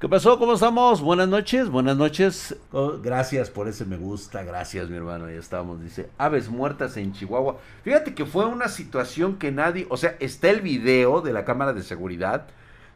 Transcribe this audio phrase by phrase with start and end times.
[0.00, 0.38] ¿Qué pasó?
[0.38, 1.00] ¿Cómo estamos?
[1.00, 2.54] Buenas noches, buenas noches.
[2.70, 5.82] Oh, gracias por ese me gusta, gracias mi hermano, ya estamos.
[5.82, 7.58] Dice, aves muertas en Chihuahua.
[7.82, 11.72] Fíjate que fue una situación que nadie, o sea, está el video de la cámara
[11.72, 12.46] de seguridad.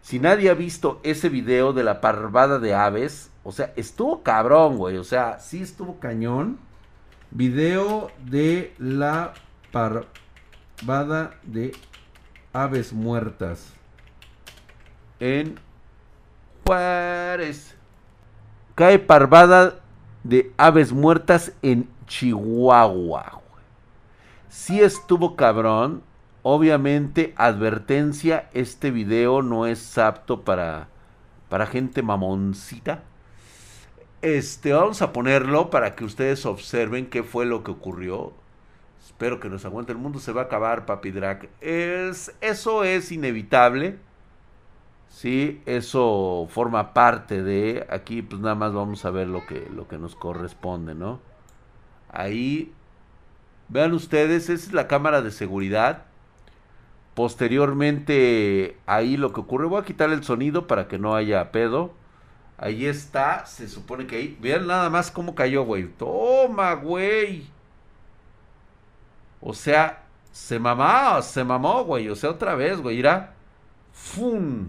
[0.01, 4.77] Si nadie ha visto ese video de la parvada de aves, o sea, estuvo cabrón,
[4.77, 6.61] güey, o sea, sí estuvo cañón.
[7.33, 9.35] Video de la
[9.73, 11.73] parvada de
[12.53, 13.73] aves muertas
[15.19, 15.59] en
[18.75, 19.81] Cae parvada
[20.23, 23.41] de aves muertas en Chihuahua.
[24.49, 26.03] Si estuvo cabrón.
[26.45, 30.89] Obviamente, advertencia, este video no es apto para,
[31.49, 33.05] para gente mamoncita.
[34.23, 38.33] Este, vamos a ponerlo para que ustedes observen qué fue lo que ocurrió.
[39.05, 39.93] Espero que nos aguante.
[39.93, 41.49] El mundo se va a acabar, papi Drac.
[41.61, 43.99] Es, eso es inevitable.
[45.13, 47.87] Sí, eso forma parte de.
[47.91, 51.21] Aquí, pues nada más vamos a ver lo que, lo que nos corresponde, ¿no?
[52.11, 52.73] Ahí.
[53.69, 56.05] Vean ustedes, esa es la cámara de seguridad.
[57.15, 59.67] Posteriormente, ahí lo que ocurre.
[59.67, 61.93] Voy a quitar el sonido para que no haya pedo.
[62.59, 64.39] Ahí está, se supone que ahí.
[64.41, 65.89] Vean nada más cómo cayó, güey.
[65.89, 67.47] Toma, güey.
[69.43, 72.09] O sea, se mamó, se mamó, güey.
[72.09, 72.99] O sea, otra vez, güey.
[72.99, 73.35] Irá.
[73.93, 74.69] ¡Fum!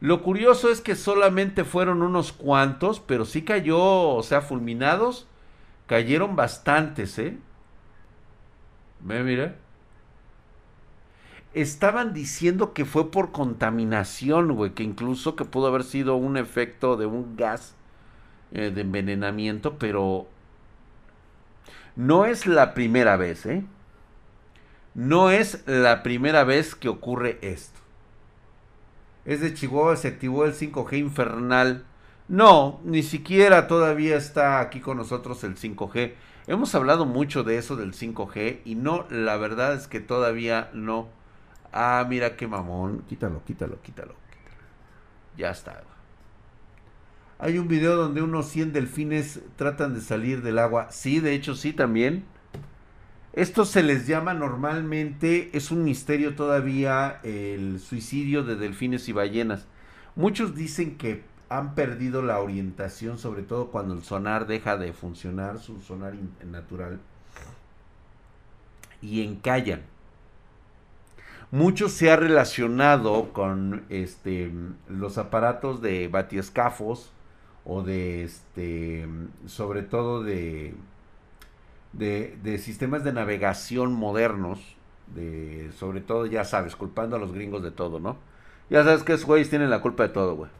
[0.00, 5.26] Lo curioso es que solamente fueron unos cuantos, pero sí cayó, o sea, fulminados,
[5.86, 7.38] cayeron bastantes, ¿eh?
[9.00, 9.56] Ve, mira.
[11.52, 16.96] Estaban diciendo que fue por contaminación, güey, que incluso que pudo haber sido un efecto
[16.96, 17.74] de un gas
[18.52, 20.28] eh, de envenenamiento, pero
[21.96, 23.64] no es la primera vez, ¿eh?
[24.94, 27.79] No es la primera vez que ocurre esto
[29.32, 31.84] es de Chihuahua, se activó el 5G infernal.
[32.26, 36.14] No, ni siquiera todavía está aquí con nosotros el 5G.
[36.48, 41.08] Hemos hablado mucho de eso del 5G y no, la verdad es que todavía no.
[41.72, 43.04] Ah, mira qué mamón.
[43.08, 44.14] Quítalo, quítalo, quítalo.
[45.36, 45.80] Ya está.
[47.38, 50.88] Hay un video donde unos 100 delfines tratan de salir del agua.
[50.90, 52.24] Sí, de hecho sí también.
[53.32, 59.66] Esto se les llama normalmente, es un misterio todavía, el suicidio de delfines y ballenas.
[60.16, 65.60] Muchos dicen que han perdido la orientación, sobre todo cuando el sonar deja de funcionar,
[65.60, 66.14] su sonar
[66.44, 66.98] natural,
[69.00, 69.82] y encallan.
[71.52, 74.52] Mucho se ha relacionado con este,
[74.88, 77.12] los aparatos de batiescafos
[77.64, 79.08] o de, este,
[79.46, 80.74] sobre todo de
[81.92, 84.60] de, sistemas de navegación modernos,
[85.14, 88.16] de, sobre todo, ya sabes, culpando a los gringos de todo, ¿no?
[88.68, 90.50] Ya sabes que esos güeyes tienen la culpa de todo, güey.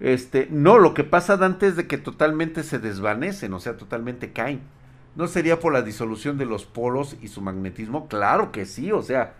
[0.00, 4.32] Este, no, lo que pasa antes es de que totalmente se desvanecen, o sea, totalmente
[4.32, 4.60] caen.
[5.14, 8.08] ¿No sería por la disolución de los polos y su magnetismo?
[8.08, 9.34] Claro que sí, o sea,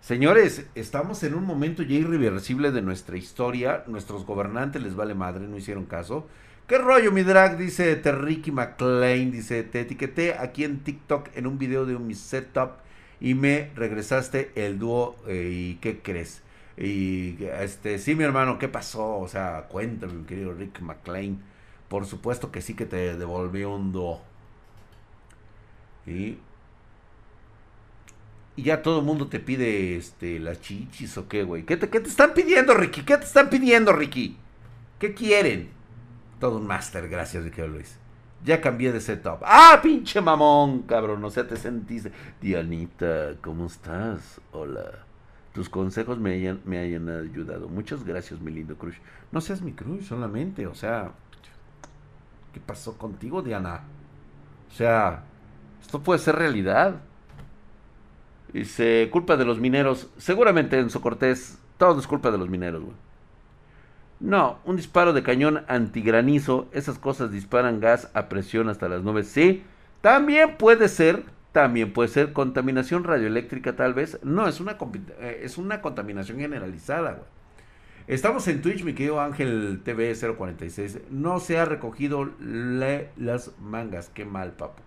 [0.00, 5.46] señores, estamos en un momento ya irreversible de nuestra historia, nuestros gobernantes les vale madre,
[5.48, 6.26] no hicieron caso,
[6.66, 7.58] ¿Qué rollo, mi drag?
[7.58, 9.30] Dice Terricky McLean.
[9.30, 12.72] Dice, te etiqueté aquí en TikTok en un video de mi setup
[13.20, 15.16] y me regresaste el dúo.
[15.28, 16.42] Eh, ¿Y qué crees?
[16.76, 19.18] Y este, sí, mi hermano, ¿qué pasó?
[19.18, 21.40] O sea, cuéntame, mi querido Rick McLean.
[21.88, 24.20] Por supuesto que sí que te devolví un dúo.
[26.06, 26.38] Y,
[28.56, 31.64] y ya todo el mundo te pide este, las chichis o qué, güey.
[31.64, 33.02] ¿Qué te, ¿Qué te están pidiendo, Ricky?
[33.02, 34.36] ¿Qué te están pidiendo, Ricky?
[34.98, 35.75] ¿Qué quieren?
[36.38, 37.98] Todo un máster, gracias, Ricardo Luis.
[38.44, 39.42] Ya cambié de setup.
[39.42, 41.24] ¡Ah, pinche mamón, cabrón!
[41.24, 42.12] O sea, te sentiste.
[42.40, 44.40] Dianita, ¿cómo estás?
[44.52, 45.06] Hola.
[45.52, 47.68] Tus consejos me hayan, me hayan ayudado.
[47.68, 48.98] Muchas gracias, mi lindo crush.
[49.32, 51.12] No seas mi crush solamente, o sea.
[52.52, 53.80] ¿Qué pasó contigo, Diana?
[54.70, 55.24] O sea,
[55.80, 56.96] esto puede ser realidad.
[58.52, 60.10] Dice, culpa de los mineros.
[60.18, 63.05] Seguramente, Enzo Cortés, todo es culpa de los mineros, güey.
[64.18, 69.28] No, un disparo de cañón antigranizo, esas cosas disparan gas a presión hasta las nubes.
[69.28, 69.62] Sí,
[70.00, 74.18] también puede ser, también puede ser contaminación radioeléctrica tal vez.
[74.22, 74.78] No, es una,
[75.20, 77.24] eh, es una contaminación generalizada.
[78.06, 81.00] Estamos en Twitch, mi querido Ángel TV 046.
[81.10, 84.10] No se ha recogido las mangas.
[84.14, 84.82] Qué mal, papo.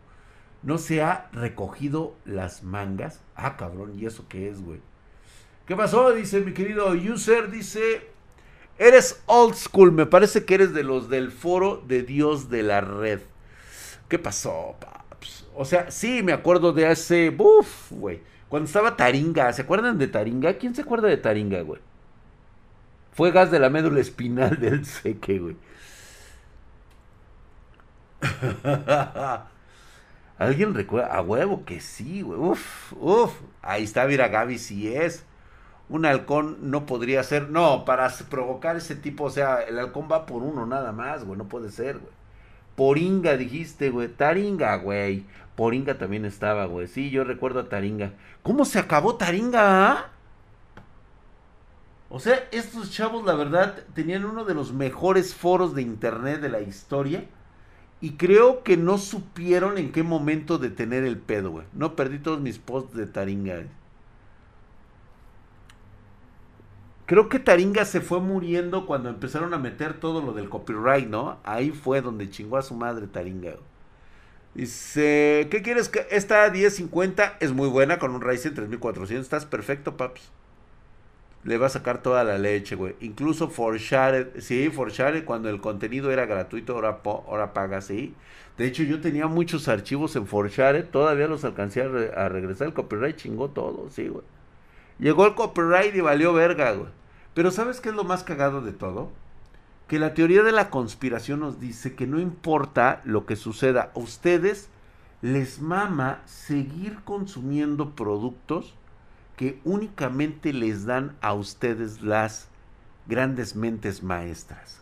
[0.64, 3.22] No se ha recogido las mangas.
[3.36, 4.80] Ah, cabrón, ¿y eso qué es, güey?
[5.66, 6.14] ¿Qué pasó?
[6.14, 8.09] Dice mi querido user, dice...
[8.80, 12.80] Eres old school, me parece que eres de los del foro de Dios de la
[12.80, 13.20] red.
[14.08, 15.48] ¿Qué pasó, paps?
[15.54, 17.30] O sea, sí, me acuerdo de ese.
[17.30, 18.22] Buf, güey.
[18.48, 20.54] Cuando estaba Taringa, ¿se acuerdan de Taringa?
[20.54, 21.82] ¿Quién se acuerda de Taringa, güey?
[23.12, 25.58] Fue gas de la médula espinal del seque, güey.
[30.38, 31.14] ¿Alguien recuerda?
[31.14, 32.40] A huevo que sí, güey.
[32.40, 33.34] Uf, uf.
[33.62, 35.26] Ahí está, mira, Gaby, sí es.
[35.90, 37.50] Un halcón no podría ser.
[37.50, 41.38] No, para provocar ese tipo, o sea, el halcón va por uno nada más, güey.
[41.38, 42.14] No puede ser, güey.
[42.76, 44.08] Poringa dijiste, güey.
[44.08, 45.26] Taringa, güey.
[45.56, 46.88] Poringa también estaba, güey.
[46.88, 48.14] Sí, yo recuerdo a Taringa.
[48.44, 49.92] ¿Cómo se acabó Taringa?
[49.92, 50.10] Ah?
[52.10, 56.50] O sea, estos chavos, la verdad, tenían uno de los mejores foros de internet de
[56.50, 57.26] la historia.
[58.02, 61.66] Y creo que no supieron en qué momento detener el pedo, güey.
[61.74, 63.64] No perdí todos mis posts de Taringa.
[67.10, 71.40] Creo que Taringa se fue muriendo cuando empezaron a meter todo lo del copyright, ¿no?
[71.44, 73.56] Ahí fue donde chingó a su madre Taringa.
[74.54, 75.90] Dice, ¿qué quieres?
[75.90, 79.24] que Esta 1050 es muy buena con un Ryzen 3400.
[79.24, 80.30] Estás perfecto, paps
[81.44, 82.96] le va a sacar toda la leche, güey.
[83.00, 88.14] Incluso Forshared, sí, Forshared cuando el contenido era gratuito, ahora, ahora paga, sí.
[88.56, 92.68] De hecho, yo tenía muchos archivos en Forshared, todavía los alcancé a, a, regresar.
[92.68, 94.26] El copyright chingó todo, sí, güey.
[95.00, 96.99] Llegó el copyright y valió verga, güey.
[97.40, 99.12] Pero ¿sabes qué es lo más cagado de todo?
[99.88, 104.00] Que la teoría de la conspiración nos dice que no importa lo que suceda, a
[104.00, 104.68] ustedes
[105.22, 108.74] les mama seguir consumiendo productos
[109.38, 112.50] que únicamente les dan a ustedes las
[113.08, 114.82] grandes mentes maestras.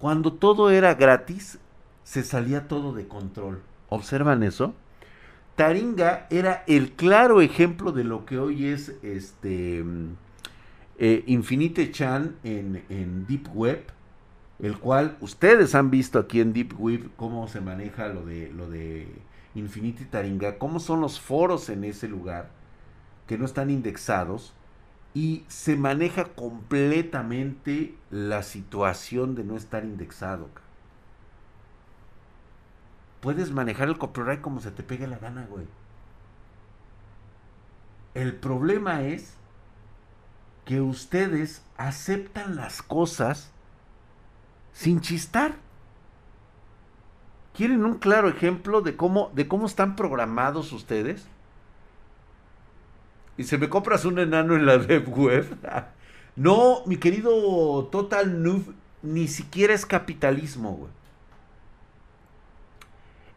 [0.00, 1.60] Cuando todo era gratis,
[2.02, 3.62] se salía todo de control.
[3.90, 4.74] ¿Observan eso?
[5.54, 9.84] Taringa era el claro ejemplo de lo que hoy es este
[10.98, 13.86] eh, Infinite Chan en, Deep Web,
[14.60, 18.70] el cual ustedes han visto aquí en Deep Web cómo se maneja lo de lo
[18.70, 19.08] de
[19.54, 22.50] Infinite Taringa, cómo son los foros en ese lugar
[23.26, 24.54] que no están indexados
[25.14, 30.48] y se maneja completamente la situación de no estar indexado.
[33.20, 35.66] Puedes manejar el copyright como se te pegue la gana, güey.
[38.12, 39.34] El problema es
[40.64, 43.50] que ustedes aceptan las cosas
[44.72, 45.56] sin chistar.
[47.54, 51.26] ¿Quieren un claro ejemplo de cómo, de cómo están programados ustedes?
[53.36, 54.76] y se me compras un enano en la
[55.06, 55.46] web.
[56.36, 60.90] no, mi querido Total Noob, ni siquiera es capitalismo, güey.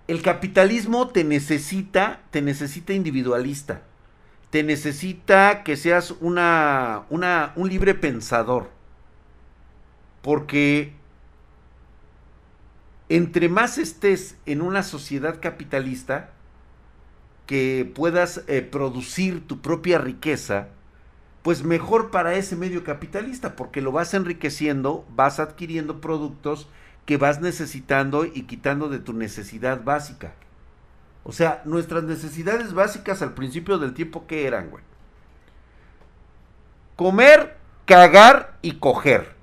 [0.07, 3.81] El capitalismo te necesita, te necesita individualista.
[4.49, 8.69] Te necesita que seas una, una, un libre pensador.
[10.21, 10.93] Porque
[13.09, 16.31] entre más estés en una sociedad capitalista,
[17.47, 20.67] que puedas eh, producir tu propia riqueza,
[21.41, 26.67] pues mejor para ese medio capitalista, porque lo vas enriqueciendo, vas adquiriendo productos
[27.05, 30.33] que vas necesitando y quitando de tu necesidad básica.
[31.27, 34.81] O sea, nuestras necesidades básicas al principio del tiempo, ¿qué eran, güey?
[36.95, 39.35] Comer, cagar y coger.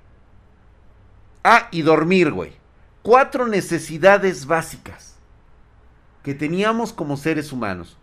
[1.43, 2.53] Ah, y dormir, güey.
[3.03, 5.17] Cuatro necesidades básicas
[6.23, 7.99] que teníamos como seres humanos.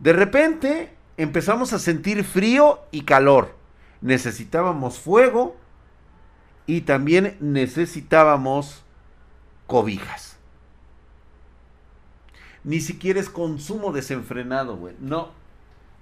[0.00, 3.56] De repente empezamos a sentir frío y calor.
[4.02, 5.56] Necesitábamos fuego
[6.66, 8.84] y también necesitábamos
[9.66, 10.33] cobijas.
[12.64, 14.94] Ni siquiera es consumo desenfrenado, güey.
[14.98, 15.30] No,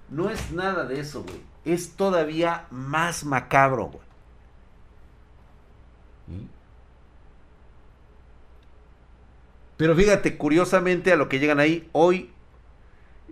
[0.09, 1.41] no es nada de eso, güey.
[1.65, 4.03] Es todavía más macabro, güey.
[9.75, 12.31] Pero fíjate, curiosamente a lo que llegan ahí, hoy,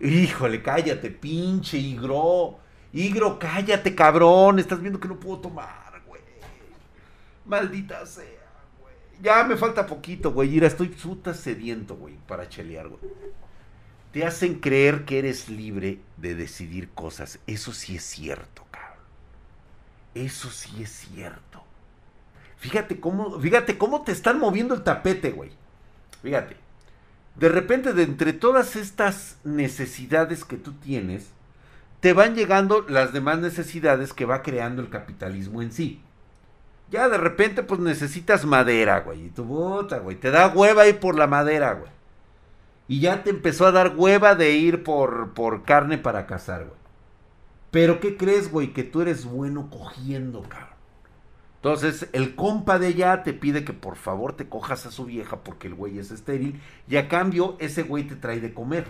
[0.02, 2.60] híjole, cállate, pinche Igro.
[2.92, 4.60] Igro, cállate, cabrón.
[4.60, 6.22] Estás viendo que no puedo tomar, güey.
[7.46, 8.41] Maldita sea.
[9.22, 10.50] Ya me falta poquito, güey.
[10.50, 13.00] Mira, estoy puta sediento, güey, para chelear, güey.
[14.12, 17.40] Te hacen creer que eres libre de decidir cosas.
[17.48, 19.00] Eso sí es cierto, cabrón.
[20.16, 21.64] Eso sí es cierto.
[22.58, 25.52] Fíjate cómo, fíjate cómo te están moviendo el tapete, güey.
[26.22, 26.58] Fíjate,
[27.36, 31.30] de repente de entre todas estas necesidades que tú tienes,
[32.02, 36.02] te van llegando las demás necesidades que va creando el capitalismo en sí.
[36.92, 41.00] Ya de repente pues necesitas madera, güey, y tu bota, güey, te da hueva ir
[41.00, 41.90] por la madera, güey.
[42.90, 46.78] Y ya te empezó a dar hueva de ir por, por carne para cazar, güey.
[47.72, 48.74] Pero ¿qué crees, güey?
[48.74, 50.72] Que tú eres bueno cogiendo, cabrón.
[51.56, 55.38] Entonces, el compa de ella te pide que por favor te cojas a su vieja
[55.44, 58.88] porque el güey es estéril y a cambio ese güey te trae de comer.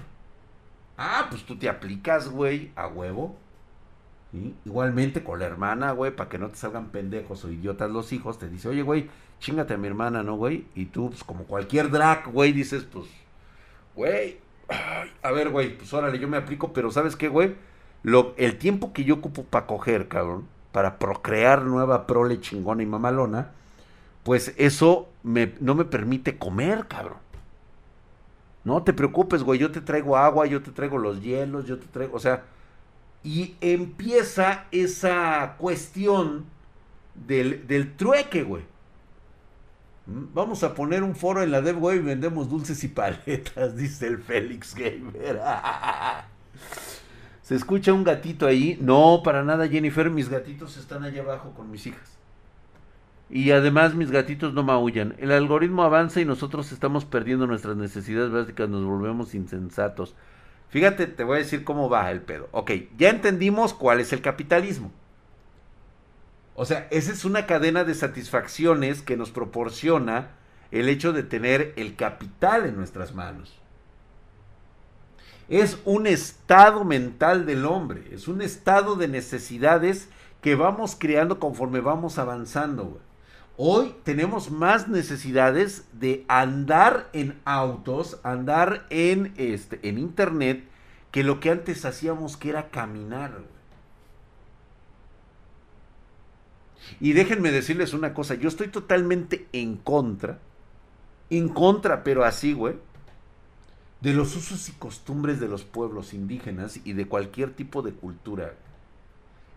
[0.98, 3.36] Ah, pues tú te aplicas, güey, a huevo.
[4.66, 8.40] Igualmente con la hermana, güey, para que no te salgan pendejos o idiotas los hijos,
[8.40, 9.10] te dice, oye, güey,
[9.40, 10.66] chingate a mi hermana, ¿no, güey?
[10.74, 13.08] Y tú, pues como cualquier drag, güey, dices, pues,
[13.94, 14.40] güey,
[15.22, 17.56] a ver, güey, pues órale, yo me aplico, pero ¿sabes qué, güey?
[18.04, 22.86] Lo, el tiempo que yo ocupo para coger, cabrón, para procrear nueva prole chingona y
[22.86, 23.52] mamalona,
[24.24, 27.20] pues eso me, no me permite comer, cabrón.
[28.64, 31.88] No te preocupes, güey, yo te traigo agua, yo te traigo los hielos, yo te
[31.88, 32.44] traigo, o sea,
[33.24, 36.46] y empieza esa cuestión
[37.14, 38.64] del, del trueque, güey.
[40.08, 40.34] ¿Mm?
[40.34, 44.18] Vamos a poner un foro en la Dev y vendemos dulces y paletas, dice el
[44.20, 45.42] Félix Gamer.
[47.42, 48.78] ¿Se escucha un gatito ahí?
[48.80, 50.10] No, para nada, Jennifer.
[50.10, 52.18] Mis gatitos están allá abajo con mis hijas.
[53.30, 55.16] Y además mis gatitos no maullan.
[55.18, 60.16] El algoritmo avanza y nosotros estamos perdiendo nuestras necesidades básicas, nos volvemos insensatos.
[60.72, 62.48] Fíjate, te voy a decir cómo va el pedo.
[62.52, 64.92] Ok, ya entendimos cuál es el capitalismo.
[66.56, 70.32] O sea, esa es una cadena de satisfacciones que nos proporciona
[70.72, 73.58] el hecho de tener el capital en nuestras manos.
[75.50, 80.08] Es un estado mental del hombre, es un estado de necesidades
[80.42, 83.02] que vamos creando conforme vamos avanzando.
[83.64, 90.64] Hoy tenemos más necesidades de andar en autos, andar en, este, en internet,
[91.12, 93.44] que lo que antes hacíamos que era caminar.
[97.00, 100.40] Y déjenme decirles una cosa, yo estoy totalmente en contra,
[101.30, 102.78] en contra, pero así, güey,
[104.00, 108.56] de los usos y costumbres de los pueblos indígenas y de cualquier tipo de cultura.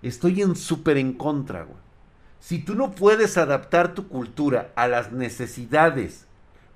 [0.02, 1.84] Estoy en súper en contra, güey.
[2.45, 6.27] Si tú no puedes adaptar tu cultura a las necesidades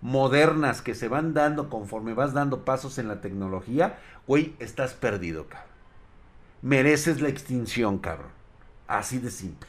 [0.01, 5.47] modernas que se van dando conforme vas dando pasos en la tecnología, güey, estás perdido,
[5.47, 5.69] cabrón.
[6.63, 8.31] Mereces la extinción, cabrón.
[8.87, 9.69] Así de simple.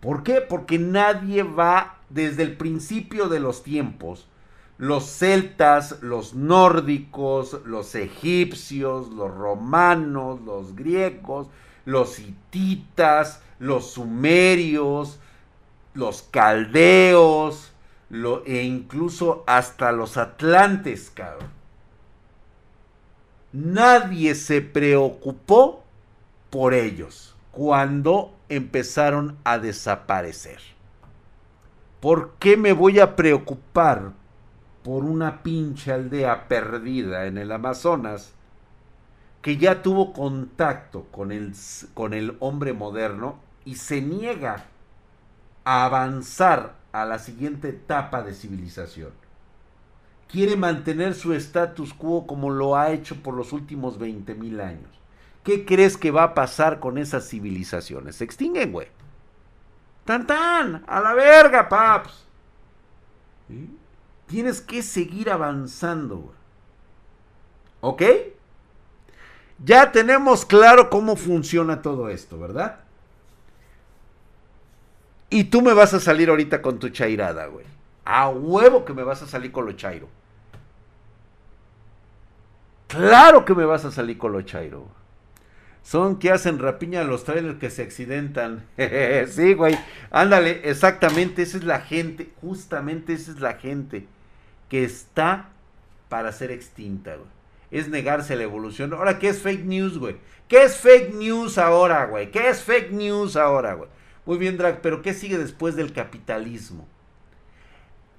[0.00, 0.42] ¿Por qué?
[0.42, 4.28] Porque nadie va desde el principio de los tiempos.
[4.76, 11.48] Los celtas, los nórdicos, los egipcios, los romanos, los griegos,
[11.86, 15.18] los hititas, los sumerios,
[15.94, 17.72] los caldeos,
[18.44, 21.48] e incluso hasta los atlantes, cabrón.
[23.52, 25.82] Nadie se preocupó
[26.50, 30.58] por ellos cuando empezaron a desaparecer.
[32.00, 34.12] ¿Por qué me voy a preocupar
[34.82, 38.34] por una pinche aldea perdida en el Amazonas
[39.40, 41.54] que ya tuvo contacto con el,
[41.94, 44.64] con el hombre moderno y se niega
[45.64, 49.12] a avanzar a la siguiente etapa de civilización.
[50.28, 54.90] Quiere mantener su status quo como lo ha hecho por los últimos 20 mil años.
[55.42, 58.16] ¿Qué crees que va a pasar con esas civilizaciones?
[58.16, 58.88] Se extinguen, güey.
[60.04, 60.84] ¡Tan, tan!
[60.86, 62.24] ¡A la verga, paps!
[64.26, 66.36] Tienes que seguir avanzando, güey.
[67.80, 68.02] ¿Ok?
[69.62, 72.83] Ya tenemos claro cómo funciona todo esto, ¿verdad?
[75.34, 77.66] Y tú me vas a salir ahorita con tu chairada, güey.
[78.04, 80.08] A huevo que me vas a salir con lo chairo.
[82.86, 84.86] Claro que me vas a salir con lo chairo.
[85.82, 88.64] Son que hacen rapiña a los trailers que se accidentan.
[89.28, 89.76] sí, güey.
[90.12, 91.42] Ándale, exactamente.
[91.42, 92.30] Esa es la gente.
[92.40, 94.06] Justamente esa es la gente
[94.68, 95.48] que está
[96.08, 97.34] para ser extinta, güey
[97.72, 98.92] es negarse a la evolución.
[98.92, 100.14] Ahora, ¿qué es fake news, güey?
[100.46, 102.30] ¿Qué es fake news ahora, güey?
[102.30, 103.90] ¿Qué es fake news ahora, güey?
[104.26, 106.86] Muy bien, Drag, pero ¿qué sigue después del capitalismo?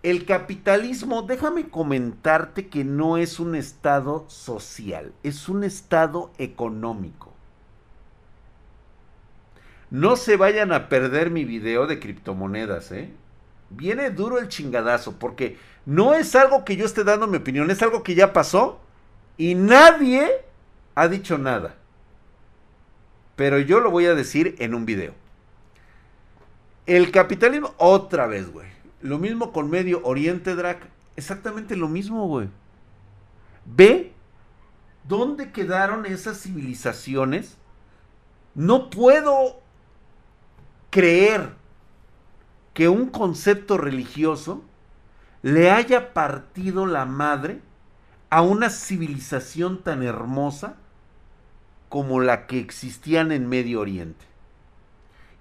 [0.03, 7.33] El capitalismo, déjame comentarte que no es un estado social, es un estado económico.
[9.89, 13.11] No se vayan a perder mi video de criptomonedas, ¿eh?
[13.71, 15.57] Viene duro el chingadazo, porque
[15.87, 18.79] no es algo que yo esté dando mi opinión, es algo que ya pasó
[19.37, 20.29] y nadie
[20.93, 21.77] ha dicho nada.
[23.35, 25.24] Pero yo lo voy a decir en un video.
[26.85, 28.67] El capitalismo, otra vez, güey.
[29.01, 30.87] Lo mismo con Medio Oriente, Drac.
[31.15, 32.49] Exactamente lo mismo, güey.
[33.65, 34.13] Ve
[35.07, 37.57] dónde quedaron esas civilizaciones.
[38.53, 39.61] No puedo
[40.91, 41.53] creer
[42.73, 44.63] que un concepto religioso
[45.41, 47.61] le haya partido la madre
[48.29, 50.77] a una civilización tan hermosa
[51.89, 54.25] como la que existían en Medio Oriente.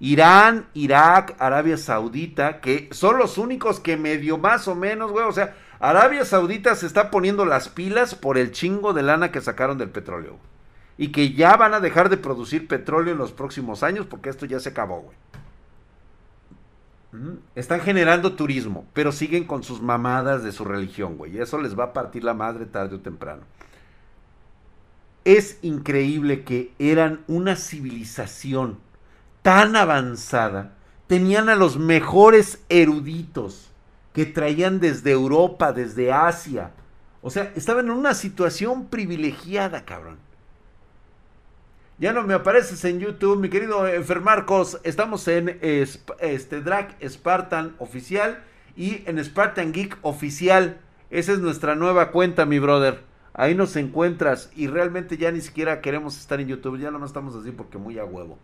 [0.00, 5.32] Irán, Irak, Arabia Saudita, que son los únicos que medio más o menos, güey, o
[5.32, 9.78] sea, Arabia Saudita se está poniendo las pilas por el chingo de lana que sacaron
[9.78, 10.38] del petróleo.
[10.96, 14.46] Y que ya van a dejar de producir petróleo en los próximos años porque esto
[14.46, 15.16] ya se acabó, güey.
[17.54, 21.36] Están generando turismo, pero siguen con sus mamadas de su religión, güey.
[21.36, 23.42] Y eso les va a partir la madre tarde o temprano.
[25.24, 28.78] Es increíble que eran una civilización
[29.44, 30.72] tan avanzada.
[31.06, 33.70] Tenían a los mejores eruditos
[34.14, 36.70] que traían desde Europa, desde Asia.
[37.20, 40.16] O sea, estaban en una situación privilegiada, cabrón.
[41.98, 44.80] Ya no me apareces en YouTube, mi querido Enfermarcos.
[44.82, 48.42] Estamos en este Drag Spartan oficial
[48.76, 50.80] y en Spartan Geek oficial.
[51.10, 53.02] Esa es nuestra nueva cuenta, mi brother.
[53.34, 56.78] Ahí nos encuentras y realmente ya ni siquiera queremos estar en YouTube.
[56.78, 58.38] Ya no estamos así porque muy a huevo.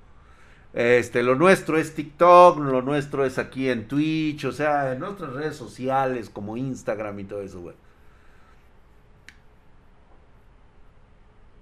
[0.73, 5.33] Este, lo nuestro es TikTok, lo nuestro es aquí en Twitch, o sea, en otras
[5.33, 7.73] redes sociales como Instagram y todo eso,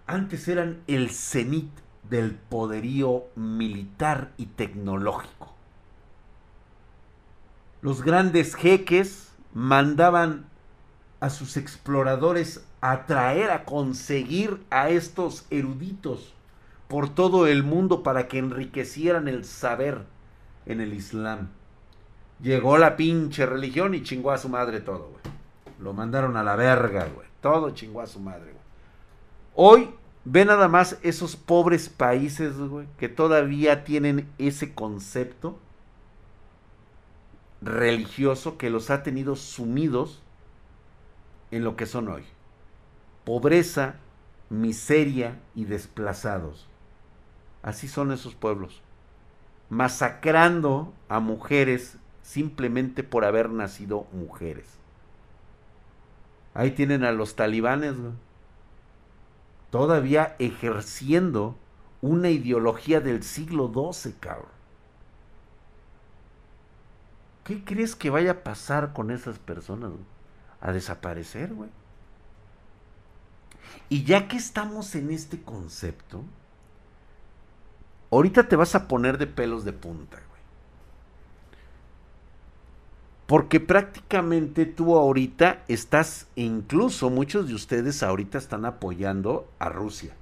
[0.07, 1.71] antes eran el cenit
[2.09, 5.55] del poderío militar y tecnológico.
[7.83, 10.47] Los grandes jeques mandaban
[11.21, 16.33] a sus exploradores a traer, a conseguir a estos eruditos
[16.88, 20.07] por todo el mundo para que enriquecieran el saber
[20.66, 21.50] en el Islam.
[22.40, 25.35] Llegó la pinche religión y chingó a su madre todo, güey.
[25.80, 27.28] Lo mandaron a la verga, güey.
[27.40, 28.64] Todo chingó a su madre, güey.
[29.54, 29.90] Hoy
[30.25, 35.59] ve nada más esos pobres países, güey, que todavía tienen ese concepto
[37.61, 40.23] religioso que los ha tenido sumidos
[41.50, 42.23] en lo que son hoy.
[43.25, 43.97] Pobreza,
[44.49, 46.67] miseria y desplazados.
[47.62, 48.83] Así son esos pueblos.
[49.71, 54.67] Masacrando a mujeres simplemente por haber nacido mujeres.
[56.55, 57.95] Ahí tienen a los talibanes,
[59.71, 61.57] todavía ejerciendo
[62.00, 64.59] una ideología del siglo XII, cabrón.
[67.45, 69.93] ¿Qué crees que vaya a pasar con esas personas?
[70.61, 71.51] A desaparecer.
[73.88, 76.25] Y ya que estamos en este concepto,
[78.11, 80.18] ahorita te vas a poner de pelos de punta.
[83.27, 90.14] Porque prácticamente tú ahorita estás, incluso muchos de ustedes ahorita están apoyando a Rusia.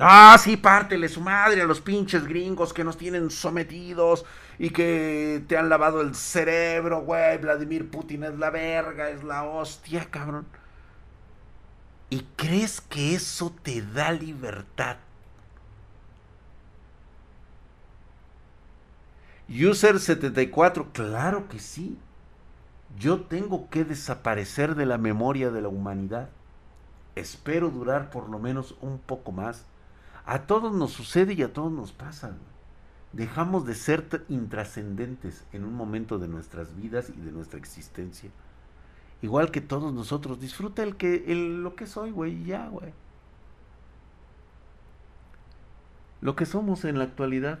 [0.00, 4.24] Ah, sí, pártele su madre a los pinches gringos que nos tienen sometidos
[4.58, 7.38] y que te han lavado el cerebro, güey.
[7.38, 10.46] Vladimir Putin es la verga, es la hostia, cabrón.
[12.10, 14.96] ¿Y crees que eso te da libertad?
[19.48, 21.98] User 74, claro que sí
[22.98, 26.30] yo tengo que desaparecer de la memoria de la humanidad.
[27.14, 29.66] Espero durar por lo menos un poco más.
[30.24, 32.32] A todos nos sucede y a todos nos pasa.
[33.12, 38.30] Dejamos de ser intrascendentes en un momento de nuestras vidas y de nuestra existencia.
[39.22, 40.40] Igual que todos nosotros.
[40.40, 42.92] Disfruta el que, el, lo que soy, güey, ya, güey.
[46.20, 47.60] Lo que somos en la actualidad.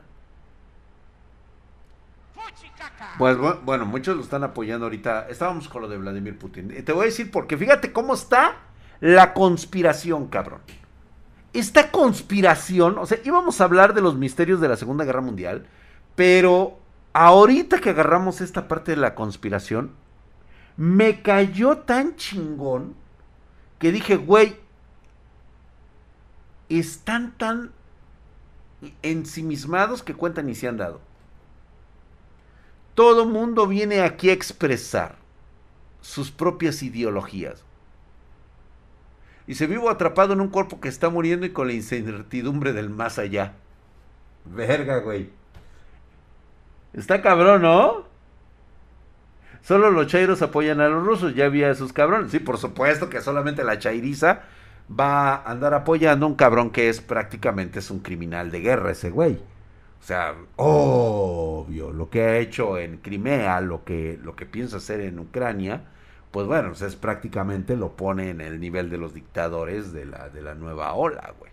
[3.18, 5.26] Pues bueno, muchos lo están apoyando ahorita.
[5.28, 6.84] Estábamos con lo de Vladimir Putin.
[6.84, 8.56] Te voy a decir porque fíjate cómo está
[9.00, 10.60] la conspiración, cabrón.
[11.52, 15.66] Esta conspiración, o sea, íbamos a hablar de los misterios de la Segunda Guerra Mundial,
[16.14, 16.78] pero
[17.12, 19.92] ahorita que agarramos esta parte de la conspiración,
[20.76, 22.94] me cayó tan chingón
[23.78, 24.56] que dije, güey,
[26.68, 27.72] están tan
[29.02, 31.00] ensimismados que cuentan y se han dado.
[32.98, 35.14] Todo mundo viene aquí a expresar
[36.00, 37.62] sus propias ideologías.
[39.46, 42.90] Y se vivo atrapado en un cuerpo que está muriendo y con la incertidumbre del
[42.90, 43.52] más allá.
[44.46, 45.30] Verga, güey.
[46.92, 48.02] Está cabrón, ¿no?
[49.62, 52.32] Solo los chairos apoyan a los rusos, ya había esos cabrones.
[52.32, 54.40] Sí, por supuesto que solamente la chairiza
[54.90, 58.90] va a andar apoyando a un cabrón que es prácticamente es un criminal de guerra
[58.90, 59.38] ese güey.
[60.00, 65.00] O sea, obvio, lo que ha hecho en Crimea, lo que, lo que piensa hacer
[65.00, 65.82] en Ucrania,
[66.30, 70.28] pues bueno, pues es prácticamente lo pone en el nivel de los dictadores de la,
[70.28, 71.50] de la nueva ola, güey.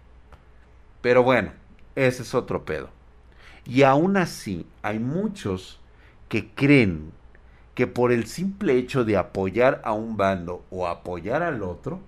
[1.02, 1.52] Pero bueno,
[1.96, 2.90] ese es otro pedo.
[3.66, 5.80] Y aún así, hay muchos
[6.30, 7.12] que creen
[7.74, 12.00] que por el simple hecho de apoyar a un bando o apoyar al otro,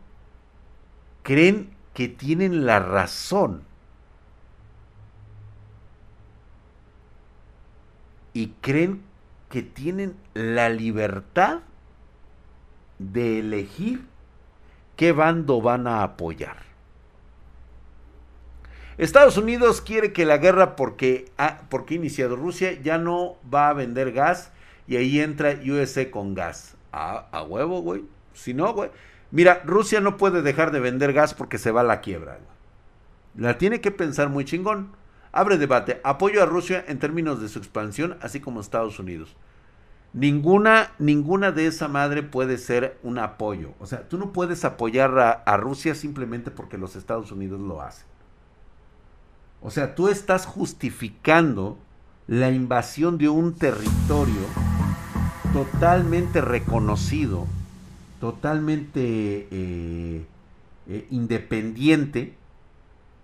[1.24, 3.67] creen que tienen la razón
[8.38, 9.02] y creen
[9.50, 11.62] que tienen la libertad
[13.00, 14.06] de elegir
[14.96, 16.58] qué bando van a apoyar.
[19.00, 23.74] Estados Unidos quiere que la guerra porque ha, porque iniciado Rusia ya no va a
[23.74, 24.52] vender gas
[24.88, 26.76] y ahí entra USA con gas.
[26.92, 28.06] Ah, a huevo, güey.
[28.36, 28.92] Si no, güey.
[29.32, 32.38] Mira, Rusia no puede dejar de vender gas porque se va a la quiebra.
[33.36, 34.92] La tiene que pensar muy chingón.
[35.38, 36.02] Abre debate.
[36.04, 39.36] Apoyo a Rusia en términos de su expansión, así como Estados Unidos.
[40.12, 43.74] Ninguna, ninguna de esa madre puede ser un apoyo.
[43.80, 48.08] O sea, tú no puedes apoyar a, Rusia simplemente porque los Estados Unidos lo hacen.
[49.62, 51.78] O sea, tú estás justificando
[52.26, 54.42] la invasión de un territorio
[55.54, 57.46] totalmente reconocido,
[58.20, 60.26] totalmente eh,
[60.88, 62.34] eh, independiente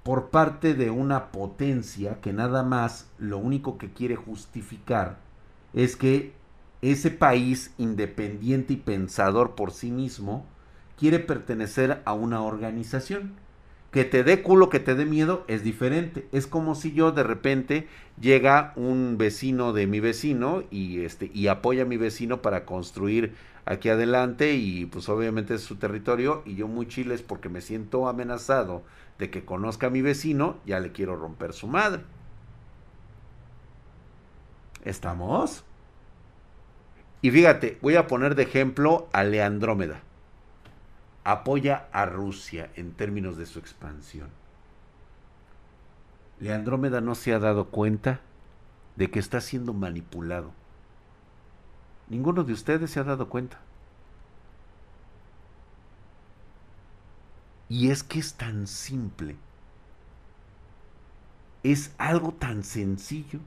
[0.04, 5.18] por parte de una potencia que nada más lo único que quiere justificar
[5.74, 6.34] es que
[6.82, 10.46] ese país independiente y pensador por sí mismo
[11.00, 13.34] quiere pertenecer a una organización.
[13.92, 16.28] Que te dé culo, que te dé miedo, es diferente.
[16.32, 17.88] Es como si yo de repente
[18.20, 23.36] llega un vecino de mi vecino y este y apoya a mi vecino para construir
[23.66, 28.08] aquí adelante y pues obviamente es su territorio y yo muy chiles porque me siento
[28.08, 28.84] amenazado
[29.20, 32.04] de que conozca a mi vecino, ya le quiero romper su madre.
[34.84, 35.64] ¿Estamos?
[37.22, 40.02] Y fíjate, voy a poner de ejemplo a Leandrómeda
[41.24, 44.30] apoya a Rusia en términos de su expansión.
[46.40, 48.20] Leandrómeda no se ha dado cuenta
[48.96, 50.52] de que está siendo manipulado.
[52.10, 53.60] Ninguno de ustedes se ha dado cuenta.
[57.74, 59.36] Y es que es tan simple.
[61.64, 63.40] Es algo tan sencillo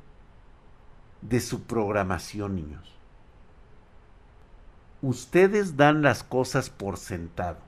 [1.22, 2.92] de su programación, niños.
[5.00, 7.58] Ustedes dan las cosas por sentado.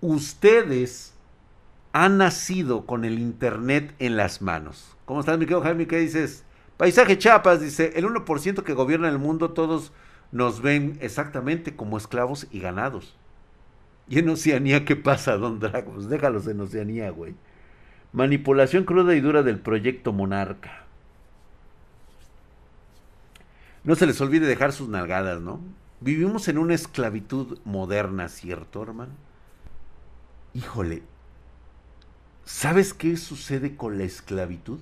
[0.00, 1.14] ustedes
[1.92, 4.96] han nacido con el Internet en las manos.
[5.04, 5.86] ¿Cómo estás, mi querido Jaime?
[5.86, 6.44] ¿Qué dices?
[6.78, 9.92] Paisaje Chapas dice, el 1% que gobierna el mundo, todos
[10.34, 13.14] nos ven exactamente como esclavos y ganados.
[14.08, 16.10] ¿Y en Oceanía qué pasa, don Dragos?
[16.10, 17.34] Déjalos en Oceanía, güey.
[18.12, 20.84] Manipulación cruda y dura del proyecto Monarca.
[23.84, 25.60] No se les olvide dejar sus nalgadas, ¿no?
[26.00, 29.12] Vivimos en una esclavitud moderna, ¿cierto, hermano?
[30.52, 31.02] híjole,
[32.44, 34.80] ¿sabes qué sucede con la esclavitud?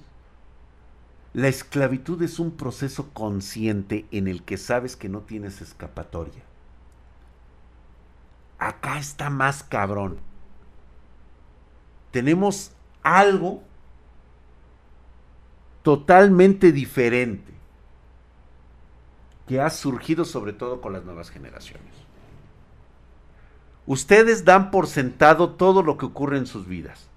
[1.35, 6.42] La esclavitud es un proceso consciente en el que sabes que no tienes escapatoria.
[8.59, 10.18] Acá está más cabrón.
[12.11, 13.62] Tenemos algo
[15.83, 17.51] totalmente diferente
[19.49, 21.92] que ha surgido sobre todo con las nuevas generaciones.
[23.87, 27.09] Ustedes dan por sentado todo lo que ocurre en sus vidas.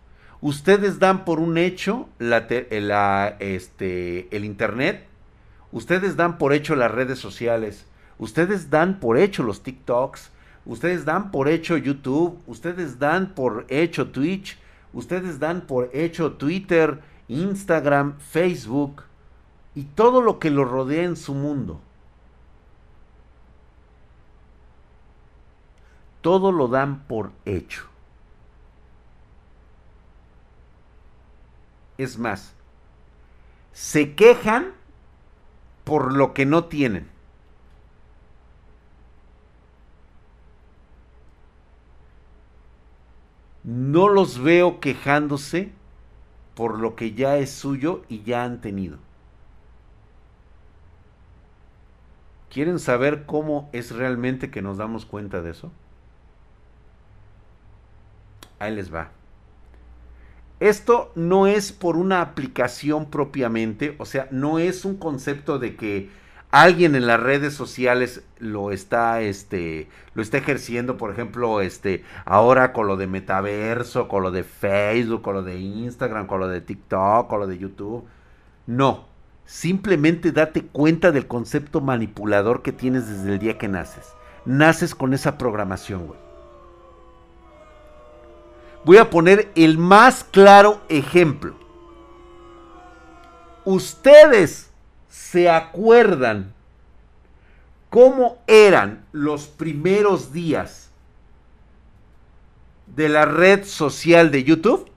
[0.42, 2.38] Ustedes dan por un hecho la,
[3.40, 5.06] este, el Internet.
[5.72, 7.86] Ustedes dan por hecho las redes sociales.
[8.18, 10.32] Ustedes dan por hecho los TikToks.
[10.66, 12.40] Ustedes dan por hecho YouTube.
[12.48, 14.58] Ustedes dan por hecho Twitch.
[14.94, 19.04] Ustedes dan por hecho Twitter, Instagram, Facebook
[19.74, 21.82] y todo lo que lo rodea en su mundo.
[26.26, 27.84] todo lo dan por hecho.
[31.98, 32.54] Es más,
[33.74, 34.74] se quejan
[35.84, 37.10] por lo que no tienen.
[43.64, 45.72] No los veo quejándose
[46.54, 48.98] por lo que ya es suyo y ya han tenido.
[52.50, 55.72] ¿Quieren saber cómo es realmente que nos damos cuenta de eso?
[58.60, 59.12] Ahí les va.
[60.60, 66.10] Esto no es por una aplicación propiamente, o sea, no es un concepto de que
[66.50, 72.72] alguien en las redes sociales lo está, este, lo está ejerciendo, por ejemplo, este, ahora
[72.72, 76.62] con lo de metaverso, con lo de Facebook, con lo de Instagram, con lo de
[76.62, 78.06] TikTok, con lo de YouTube.
[78.66, 79.08] No,
[79.46, 84.14] simplemente date cuenta del concepto manipulador que tienes desde el día que naces.
[84.46, 86.25] Naces con esa programación, güey.
[88.86, 91.56] Voy a poner el más claro ejemplo.
[93.66, 94.72] Ustedes
[95.10, 96.54] se acuerdan
[97.90, 100.92] cómo eran los primeros días
[102.96, 104.90] de la red social de YouTube?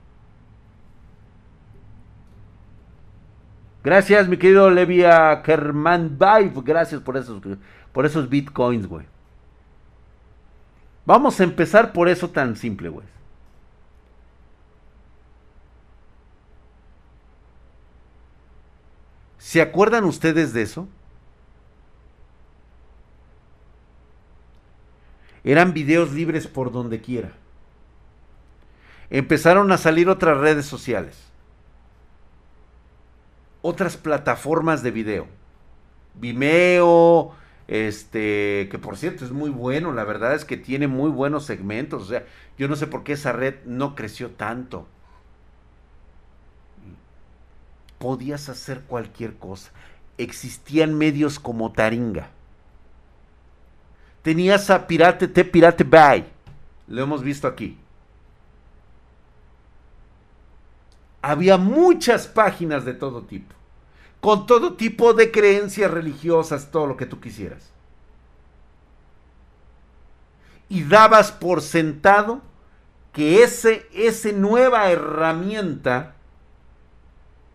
[3.83, 6.61] Gracias, mi querido Levia Kerman Vibe.
[6.63, 7.41] Gracias por esos,
[7.91, 9.05] por esos bitcoins, güey.
[11.05, 13.07] Vamos a empezar por eso tan simple, güey.
[19.39, 20.87] ¿Se acuerdan ustedes de eso?
[25.43, 27.31] Eran videos libres por donde quiera.
[29.09, 31.17] Empezaron a salir otras redes sociales.
[33.61, 35.27] Otras plataformas de video.
[36.15, 37.33] Vimeo,
[37.67, 42.03] este, que por cierto es muy bueno, la verdad es que tiene muy buenos segmentos,
[42.03, 42.25] o sea,
[42.57, 44.87] yo no sé por qué esa red no creció tanto.
[47.99, 49.71] Podías hacer cualquier cosa.
[50.17, 52.31] Existían medios como Taringa.
[54.23, 56.25] Tenías a Pirate T Pirate Bay.
[56.87, 57.77] Lo hemos visto aquí.
[61.21, 63.59] Había muchas páginas de todo tipo
[64.19, 67.69] con todo tipo de creencias religiosas, todo lo que tú quisieras.
[70.67, 72.41] Y dabas por sentado
[73.13, 76.15] que ese, esa nueva herramienta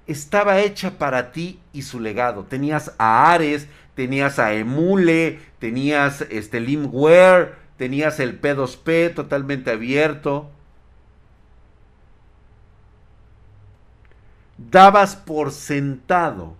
[0.07, 2.45] estaba hecha para ti y su legado.
[2.45, 10.51] Tenías a Ares, tenías a Emule, tenías este Limware, tenías el P2P totalmente abierto.
[14.71, 16.57] dabas por sentado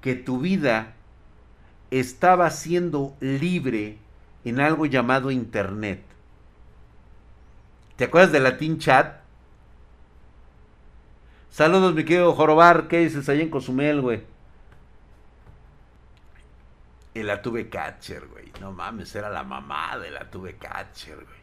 [0.00, 0.94] que tu vida
[1.90, 3.98] estaba siendo libre
[4.44, 6.02] en algo llamado Internet.
[7.96, 9.17] ¿Te acuerdas de Latin Chat?
[11.50, 12.88] Saludos, mi querido Jorobar.
[12.88, 14.22] ¿Qué dices ahí en Cozumel, güey?
[17.14, 18.52] Y la tuve catcher, güey.
[18.60, 21.38] No mames, era la mamá de la tuve catcher, güey.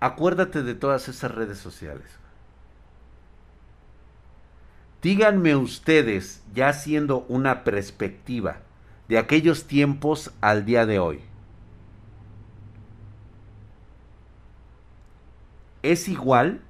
[0.00, 2.06] Acuérdate de todas esas redes sociales.
[5.02, 8.58] Díganme ustedes, ya siendo una perspectiva
[9.08, 11.20] de aquellos tiempos al día de hoy.
[15.82, 16.60] ¿Es igual?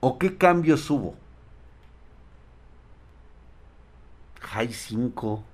[0.00, 1.16] ¿O qué cambios hubo?
[4.52, 5.44] Hay 5.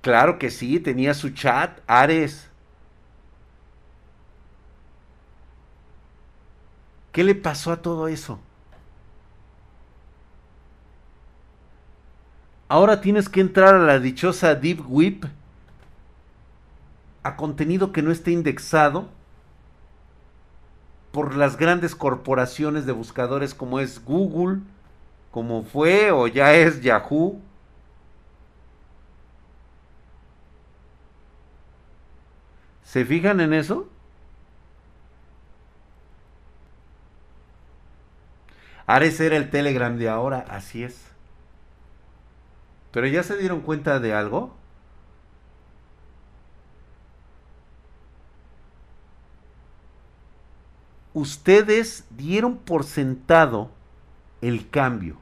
[0.00, 2.48] Claro que sí, tenía su chat, Ares.
[7.12, 8.38] ¿Qué le pasó a todo eso?
[12.68, 15.24] Ahora tienes que entrar a la dichosa Deep Whip
[17.22, 19.08] a contenido que no esté indexado
[21.16, 24.60] por las grandes corporaciones de buscadores como es Google,
[25.30, 27.40] como fue o ya es Yahoo.
[32.84, 33.88] ¿Se fijan en eso?
[38.86, 41.00] Ares era el Telegram de ahora, así es.
[42.92, 44.54] Pero ya se dieron cuenta de algo.
[51.16, 53.70] Ustedes dieron por sentado
[54.42, 55.16] el cambio.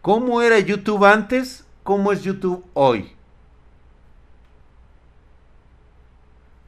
[0.00, 1.64] ¿Cómo era YouTube antes?
[1.82, 3.14] ¿Cómo es YouTube hoy?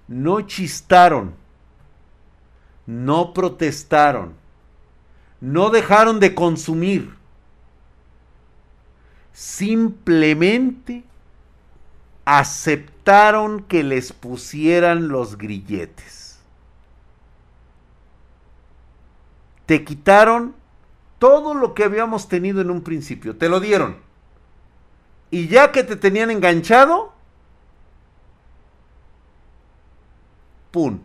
[0.07, 1.35] no chistaron,
[2.87, 4.35] no protestaron,
[5.40, 7.14] no dejaron de consumir,
[9.33, 11.04] simplemente
[12.24, 16.23] aceptaron que les pusieran los grilletes.
[19.66, 20.55] Te quitaron
[21.18, 23.96] todo lo que habíamos tenido en un principio, te lo dieron.
[25.31, 27.14] Y ya que te tenían enganchado,
[30.74, 30.98] ¡Pum!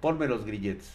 [0.00, 0.92] Ponme los grilletes.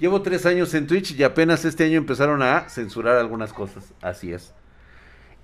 [0.00, 3.84] Llevo tres años en Twitch y apenas este año empezaron a censurar algunas cosas.
[4.00, 4.52] Así es.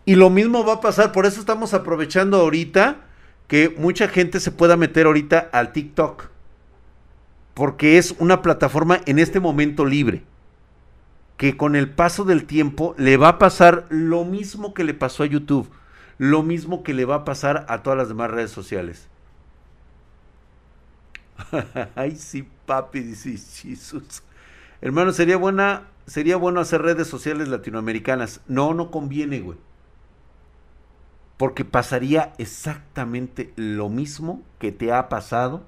[0.09, 2.97] Y lo mismo va a pasar, por eso estamos aprovechando ahorita
[3.47, 6.31] que mucha gente se pueda meter ahorita al TikTok.
[7.53, 10.23] Porque es una plataforma en este momento libre
[11.37, 15.25] que con el paso del tiempo le va a pasar lo mismo que le pasó
[15.25, 15.69] a YouTube,
[16.17, 19.09] lo mismo que le va a pasar a todas las demás redes sociales.
[21.95, 24.23] Ay, sí, papi, dice Jesús.
[24.81, 28.41] Hermano, sería buena, sería bueno hacer redes sociales latinoamericanas.
[28.49, 29.59] No, no conviene, güey.
[31.39, 35.63] Porque pasaría exactamente lo mismo que te ha pasado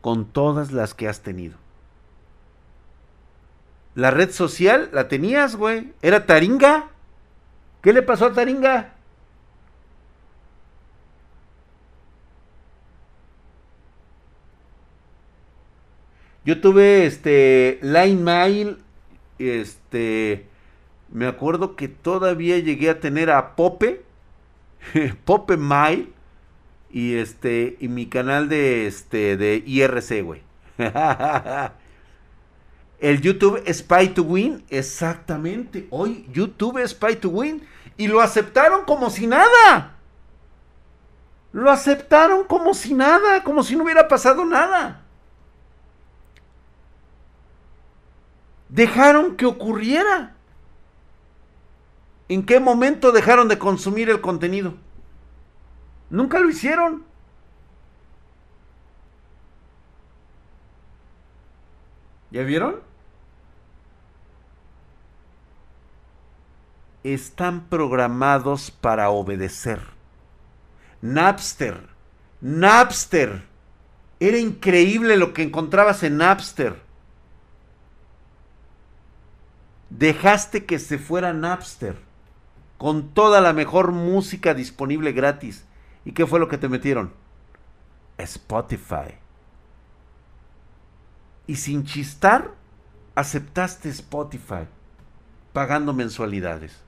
[0.00, 1.56] con todas las que has tenido.
[3.96, 5.92] La red social la tenías, güey.
[6.02, 6.90] Era Taringa.
[7.82, 8.92] ¿Qué le pasó a Taringa?
[16.46, 18.78] Yo tuve este Line Mail,
[19.40, 20.46] este
[21.10, 24.05] me acuerdo que todavía llegué a tener a Pope,
[25.24, 26.12] Pope Mile
[26.90, 30.42] y este y mi canal de este de IRC, güey.
[32.98, 35.86] El YouTube Spy to Win, exactamente.
[35.90, 37.62] Hoy YouTube Spy to Win
[37.96, 39.96] y lo aceptaron como si nada.
[41.52, 45.02] Lo aceptaron como si nada, como si no hubiera pasado nada.
[48.68, 50.35] Dejaron que ocurriera.
[52.28, 54.74] ¿En qué momento dejaron de consumir el contenido?
[56.10, 57.04] Nunca lo hicieron.
[62.30, 62.80] ¿Ya vieron?
[67.04, 69.80] Están programados para obedecer.
[71.00, 71.88] Napster.
[72.40, 73.44] Napster.
[74.18, 76.82] Era increíble lo que encontrabas en Napster.
[79.90, 82.05] Dejaste que se fuera Napster
[82.78, 85.64] con toda la mejor música disponible gratis.
[86.04, 87.12] ¿Y qué fue lo que te metieron?
[88.18, 89.14] Spotify.
[91.46, 92.52] Y sin chistar,
[93.14, 94.66] aceptaste Spotify,
[95.52, 96.82] pagando mensualidades.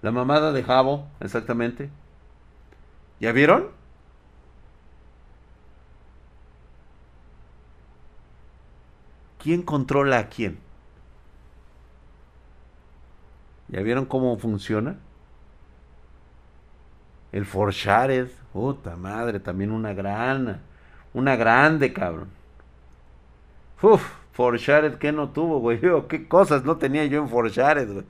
[0.00, 1.90] La mamada de Jabo, exactamente.
[3.20, 3.70] ¿Ya vieron?
[9.42, 10.58] ¿Quién controla a quién?
[13.68, 14.96] ¿Ya vieron cómo funciona?
[17.32, 20.60] El Forshared, puta madre, también una gran,
[21.12, 22.28] una grande, cabrón.
[23.82, 24.02] Uf,
[24.32, 25.80] Forshared, ¿qué no tuvo, güey?
[26.08, 28.04] ¿Qué cosas no tenía yo en Forshared, güey?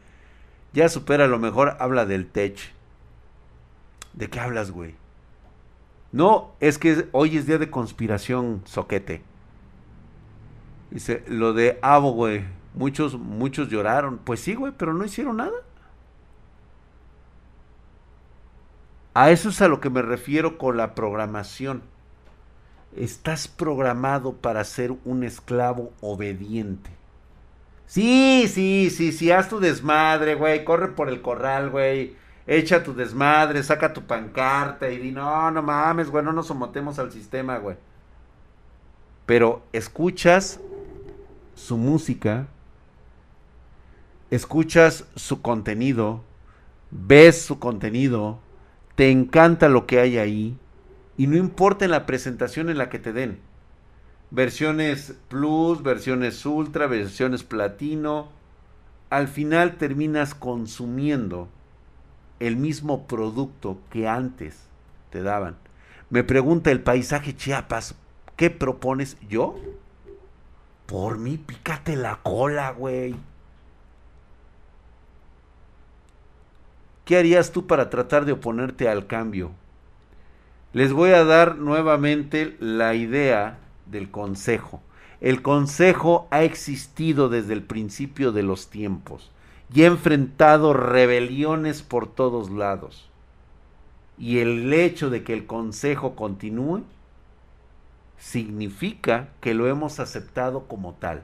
[0.72, 2.58] Ya supera lo mejor, habla del tech.
[4.12, 4.94] ¿De qué hablas, güey?
[6.12, 9.22] No, es que hoy es día de conspiración, soquete.
[10.90, 12.44] Dice, lo de Avo, güey.
[12.78, 14.18] Muchos, muchos lloraron.
[14.18, 15.56] Pues sí, güey, pero no hicieron nada.
[19.14, 21.82] A eso es a lo que me refiero con la programación.
[22.94, 26.90] Estás programado para ser un esclavo obediente.
[27.86, 30.64] Sí, sí, sí, sí, haz tu desmadre, güey.
[30.64, 32.14] Corre por el corral, güey.
[32.46, 37.00] Echa tu desmadre, saca tu pancarta y di, no, no mames, güey, no nos sometemos
[37.00, 37.76] al sistema, güey.
[39.26, 40.60] Pero escuchas
[41.56, 42.46] su música,
[44.30, 46.22] escuchas su contenido,
[46.90, 48.40] ves su contenido,
[48.94, 50.58] te encanta lo que hay ahí
[51.16, 53.40] y no importa en la presentación en la que te den.
[54.30, 58.28] Versiones Plus, versiones Ultra, versiones Platino,
[59.10, 61.48] al final terminas consumiendo
[62.40, 64.68] el mismo producto que antes
[65.10, 65.56] te daban.
[66.10, 67.94] Me pregunta el paisaje Chiapas,
[68.36, 69.56] ¿qué propones yo?
[70.86, 73.14] Por mí, pícate la cola, güey.
[77.08, 79.52] ¿Qué harías tú para tratar de oponerte al cambio?
[80.74, 84.82] Les voy a dar nuevamente la idea del consejo.
[85.22, 89.30] El consejo ha existido desde el principio de los tiempos
[89.72, 93.08] y ha enfrentado rebeliones por todos lados.
[94.18, 96.82] Y el hecho de que el consejo continúe
[98.18, 101.22] significa que lo hemos aceptado como tal.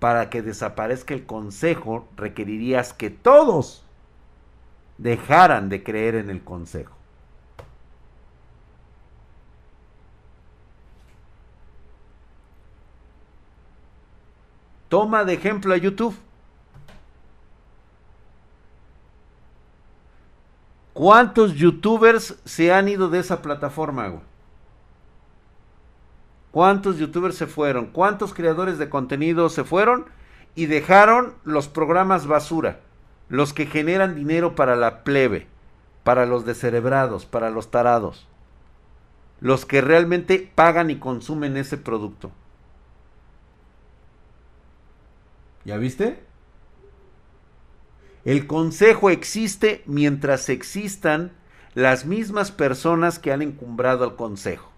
[0.00, 3.84] Para que desaparezca el consejo requerirías que todos
[4.98, 6.94] dejaran de creer en el consejo.
[14.88, 16.16] Toma de ejemplo a YouTube.
[20.94, 24.20] ¿Cuántos youtubers se han ido de esa plataforma?
[26.50, 27.86] ¿Cuántos youtubers se fueron?
[27.86, 30.06] ¿Cuántos creadores de contenido se fueron
[30.56, 32.80] y dejaron los programas basura?
[33.28, 35.46] Los que generan dinero para la plebe,
[36.04, 38.26] para los descerebrados, para los tarados,
[39.40, 42.30] los que realmente pagan y consumen ese producto.
[45.64, 46.22] ¿Ya viste?
[48.24, 51.32] El consejo existe mientras existan
[51.74, 54.72] las mismas personas que han encumbrado al consejo.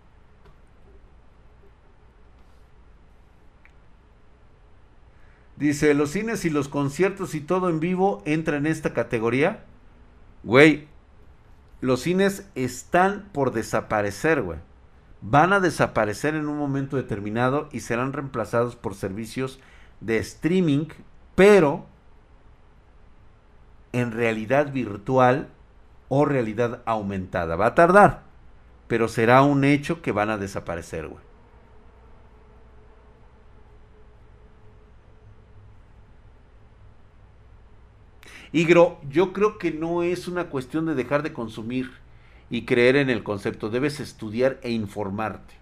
[5.61, 9.63] Dice, los cines y los conciertos y todo en vivo entra en esta categoría.
[10.43, 10.89] Güey,
[11.83, 14.59] los cines están por desaparecer, güey.
[15.21, 19.61] Van a desaparecer en un momento determinado y serán reemplazados por servicios
[20.01, 20.87] de streaming,
[21.35, 21.85] pero
[23.93, 25.51] en realidad virtual
[26.09, 27.57] o realidad aumentada.
[27.57, 28.23] Va a tardar,
[28.89, 31.30] pero será un hecho que van a desaparecer, güey.
[38.53, 41.93] Igro, yo creo que no es una cuestión de dejar de consumir
[42.51, 45.55] y creer en el concepto, debes estudiar e informarte.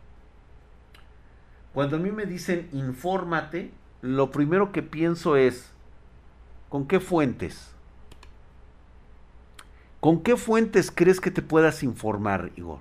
[1.74, 3.70] Cuando a mí me dicen infórmate,
[4.00, 5.70] lo primero que pienso es,
[6.70, 7.72] ¿con qué fuentes?
[10.00, 12.78] ¿Con qué fuentes crees que te puedas informar, Igor?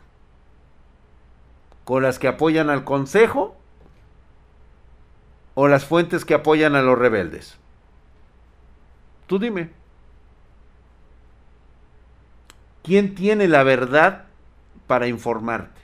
[1.84, 3.58] ¿Con las que apoyan al Consejo?
[5.56, 7.58] ¿O las fuentes que apoyan a los rebeldes?
[9.26, 9.72] Tú dime.
[12.88, 14.28] ¿Quién tiene la verdad
[14.88, 15.82] para informarte?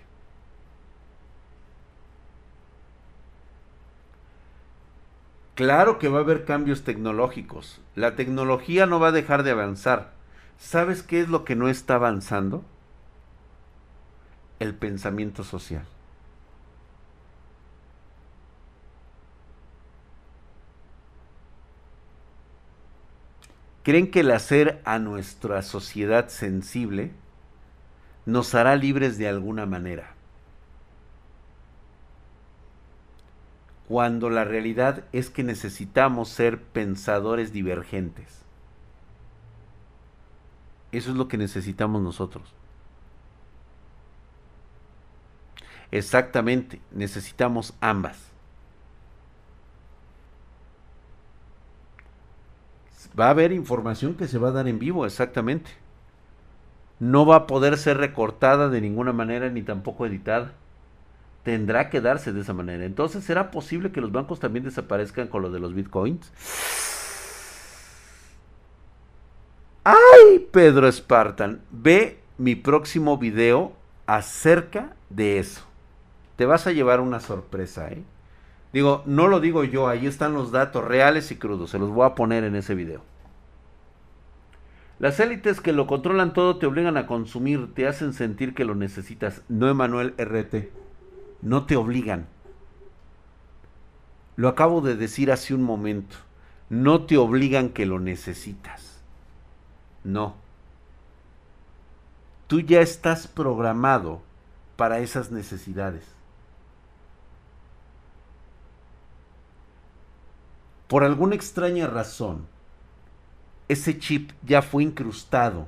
[5.56, 7.82] Claro que va a haber cambios tecnológicos.
[7.96, 10.14] La tecnología no va a dejar de avanzar.
[10.58, 12.64] ¿Sabes qué es lo que no está avanzando?
[14.60, 15.84] El pensamiento social.
[23.84, 27.12] ¿Creen que el hacer a nuestra sociedad sensible
[28.26, 30.16] nos hará libres de alguna manera?
[33.90, 38.44] Cuando la realidad es que necesitamos ser pensadores divergentes.
[40.94, 42.54] Eso es lo que necesitamos nosotros.
[45.92, 48.33] Exactamente, necesitamos ambas.
[53.20, 55.72] Va a haber información que se va a dar en vivo, exactamente.
[57.00, 60.54] No va a poder ser recortada de ninguna manera ni tampoco editada.
[61.44, 62.86] Tendrá que darse de esa manera.
[62.86, 66.32] Entonces, ¿será posible que los bancos también desaparezcan con lo de los bitcoins?
[69.84, 71.62] ¡Ay, Pedro Spartan!
[71.72, 73.74] Ve mi próximo video
[74.08, 75.62] acerca de eso.
[76.38, 78.04] Te vas a llevar una sorpresa, ¿eh?
[78.74, 82.08] Digo, no lo digo yo, ahí están los datos reales y crudos, se los voy
[82.08, 83.02] a poner en ese video.
[84.98, 88.74] Las élites que lo controlan todo te obligan a consumir, te hacen sentir que lo
[88.74, 89.44] necesitas.
[89.48, 90.72] No Emanuel RT,
[91.42, 92.28] no te obligan.
[94.36, 96.16] Lo acabo de decir hace un momento,
[96.70, 99.02] no te obligan que lo necesitas.
[100.04, 100.36] No.
[102.48, 104.22] Tú ya estás programado
[104.78, 106.13] para esas necesidades.
[110.94, 112.46] Por alguna extraña razón,
[113.68, 115.66] ese chip ya fue incrustado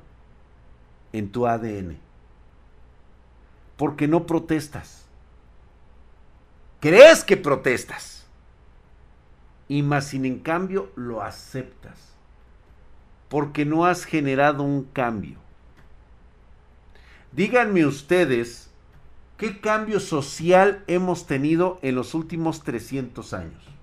[1.13, 1.97] en tu ADN.
[3.75, 5.07] Porque no protestas.
[6.79, 8.27] Crees que protestas.
[9.67, 12.13] Y más sin en cambio lo aceptas.
[13.27, 15.39] Porque no has generado un cambio.
[17.31, 18.69] Díganme ustedes
[19.37, 23.74] qué cambio social hemos tenido en los últimos 300 años.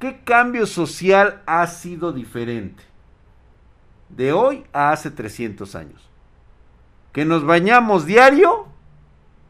[0.00, 2.82] ¿Qué cambio social ha sido diferente
[4.08, 6.08] de hoy a hace 300 años?
[7.12, 8.66] ¿Que nos bañamos diario?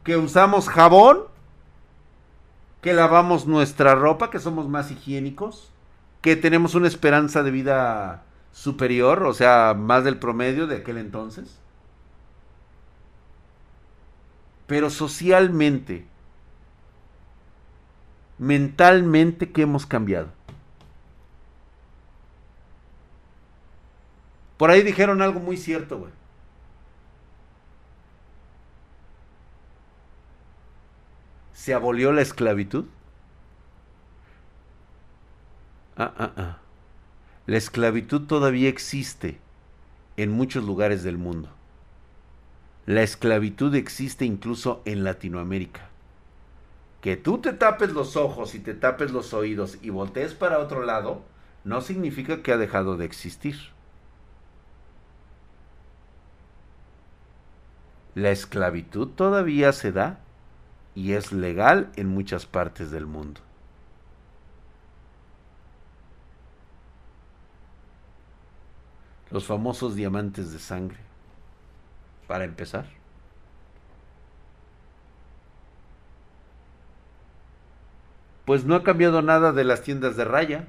[0.02, 1.20] ¿Que usamos jabón?
[2.82, 4.30] ¿Que lavamos nuestra ropa?
[4.30, 5.70] ¿Que somos más higiénicos?
[6.20, 9.22] ¿Que tenemos una esperanza de vida superior?
[9.22, 11.60] O sea, más del promedio de aquel entonces.
[14.66, 16.08] Pero socialmente,
[18.38, 20.39] mentalmente, ¿qué hemos cambiado?
[24.60, 26.12] Por ahí dijeron algo muy cierto, güey.
[31.54, 32.84] ¿Se abolió la esclavitud?
[35.96, 36.58] Ah, ah, ah.
[37.46, 39.38] La esclavitud todavía existe
[40.18, 41.48] en muchos lugares del mundo.
[42.84, 45.88] La esclavitud existe incluso en Latinoamérica.
[47.00, 50.84] Que tú te tapes los ojos y te tapes los oídos y voltees para otro
[50.84, 51.22] lado,
[51.64, 53.56] no significa que ha dejado de existir.
[58.14, 60.18] La esclavitud todavía se da
[60.94, 63.40] y es legal en muchas partes del mundo.
[69.30, 70.98] Los famosos diamantes de sangre.
[72.26, 72.86] Para empezar.
[78.44, 80.66] Pues no ha cambiado nada de las tiendas de raya.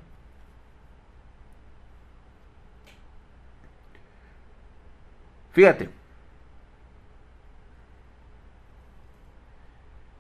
[5.54, 5.90] Fíjate,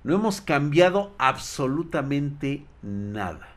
[0.04, 3.50] No hemos cambiado absolutamente nada.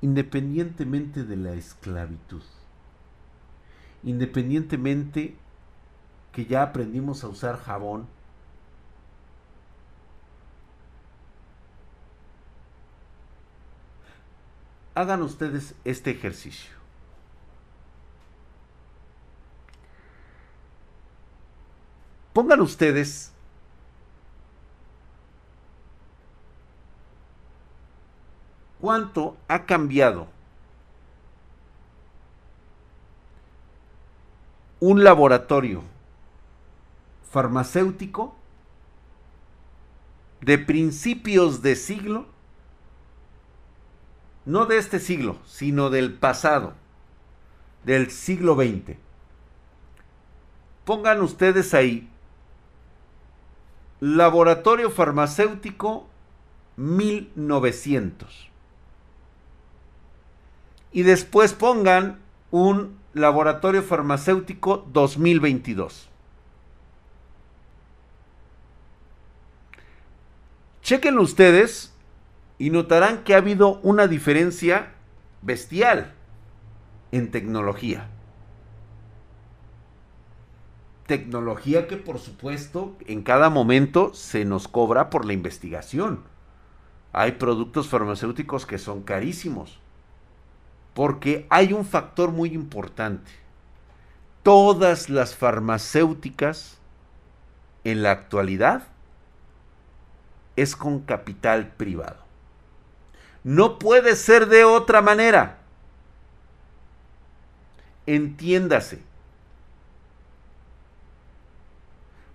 [0.00, 2.42] Independientemente de la esclavitud.
[4.02, 5.36] Independientemente
[6.32, 8.06] que ya aprendimos a usar jabón.
[14.94, 16.81] hagan ustedes este ejercicio.
[22.32, 23.32] Pongan ustedes
[28.80, 30.26] cuánto ha cambiado
[34.80, 35.82] un laboratorio
[37.30, 38.34] farmacéutico
[40.40, 42.26] de principios de siglo,
[44.44, 46.74] no de este siglo, sino del pasado,
[47.84, 48.96] del siglo XX.
[50.84, 52.11] Pongan ustedes ahí,
[54.02, 56.08] laboratorio farmacéutico
[56.76, 58.50] 1900.
[60.90, 62.18] Y después pongan
[62.50, 66.08] un laboratorio farmacéutico 2022.
[70.82, 71.94] Chequen ustedes
[72.58, 74.94] y notarán que ha habido una diferencia
[75.42, 76.12] bestial
[77.12, 78.08] en tecnología.
[81.12, 86.22] Tecnología que por supuesto en cada momento se nos cobra por la investigación.
[87.12, 89.78] Hay productos farmacéuticos que son carísimos.
[90.94, 93.30] Porque hay un factor muy importante.
[94.42, 96.78] Todas las farmacéuticas
[97.84, 98.84] en la actualidad
[100.56, 102.24] es con capital privado.
[103.44, 105.58] No puede ser de otra manera.
[108.06, 109.11] Entiéndase.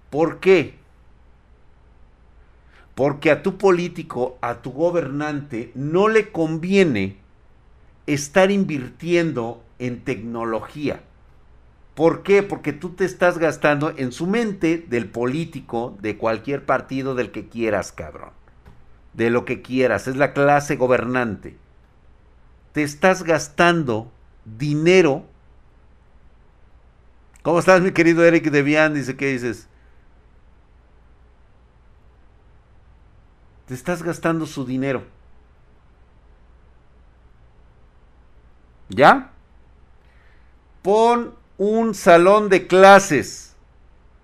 [0.09, 0.75] ¿Por qué?
[2.95, 7.17] Porque a tu político, a tu gobernante, no le conviene
[8.07, 11.01] estar invirtiendo en tecnología.
[11.93, 12.43] ¿Por qué?
[12.43, 17.49] Porque tú te estás gastando en su mente del político, de cualquier partido del que
[17.49, 18.31] quieras, cabrón.
[19.13, 20.07] De lo que quieras.
[20.07, 21.57] Es la clase gobernante.
[22.71, 24.11] Te estás gastando
[24.45, 25.25] dinero.
[27.41, 28.93] ¿Cómo estás, mi querido Eric Debian?
[28.93, 29.66] Dice, ¿qué dices?
[33.67, 35.03] Te estás gastando su dinero.
[38.89, 39.31] ¿Ya?
[40.81, 43.55] Pon un salón de clases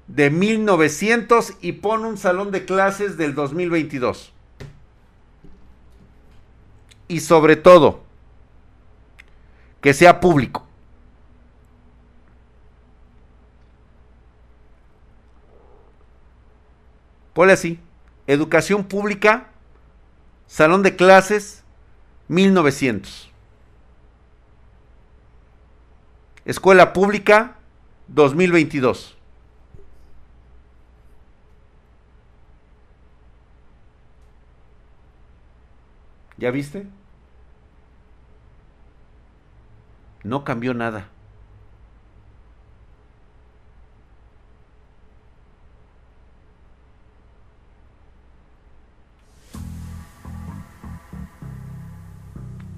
[0.07, 4.31] de 1900 y pon un salón de clases del 2022.
[7.09, 8.01] Y sobre todo,
[9.81, 10.65] que sea público.
[17.33, 17.79] Ponle así,
[18.27, 19.49] educación pública,
[20.47, 21.63] salón de clases,
[22.27, 23.31] 1900.
[26.45, 27.55] Escuela Pública
[28.07, 29.17] 2022.
[36.37, 36.85] ¿Ya viste?
[40.23, 41.12] No cambió nada.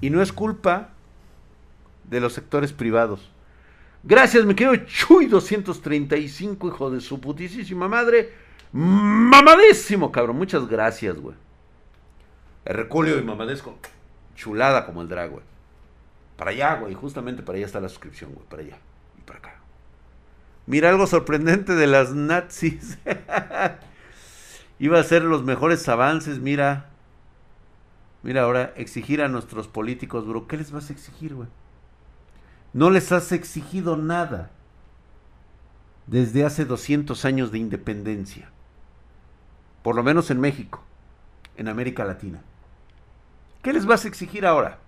[0.06, 0.90] Y no es culpa
[2.04, 3.28] de los sectores privados.
[4.04, 8.32] Gracias, me quedo Chuy 235, hijo de su putísima madre.
[8.70, 10.36] Mamadísimo, cabrón.
[10.36, 11.34] Muchas gracias, güey.
[12.64, 13.76] Herculio y mamadesco.
[14.36, 15.42] Chulada como el drag, güey.
[16.36, 16.94] Para allá, güey.
[16.94, 18.46] Justamente para allá está la suscripción, güey.
[18.48, 18.78] Para allá.
[19.18, 19.54] Y para acá.
[20.66, 22.96] Mira algo sorprendente de las nazis.
[24.78, 26.90] Iba a ser los mejores avances, mira.
[28.26, 30.48] Mira ahora, exigir a nuestros políticos, bro.
[30.48, 31.46] ¿Qué les vas a exigir, güey?
[32.72, 34.50] No les has exigido nada
[36.08, 38.50] desde hace 200 años de independencia.
[39.84, 40.82] Por lo menos en México,
[41.56, 42.42] en América Latina.
[43.62, 44.80] ¿Qué les vas a exigir ahora?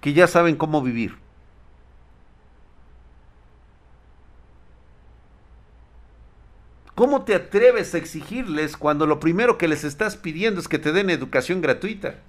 [0.00, 1.16] Que ya saben cómo vivir.
[6.94, 10.92] ¿Cómo te atreves a exigirles cuando lo primero que les estás pidiendo es que te
[10.92, 12.20] den educación gratuita?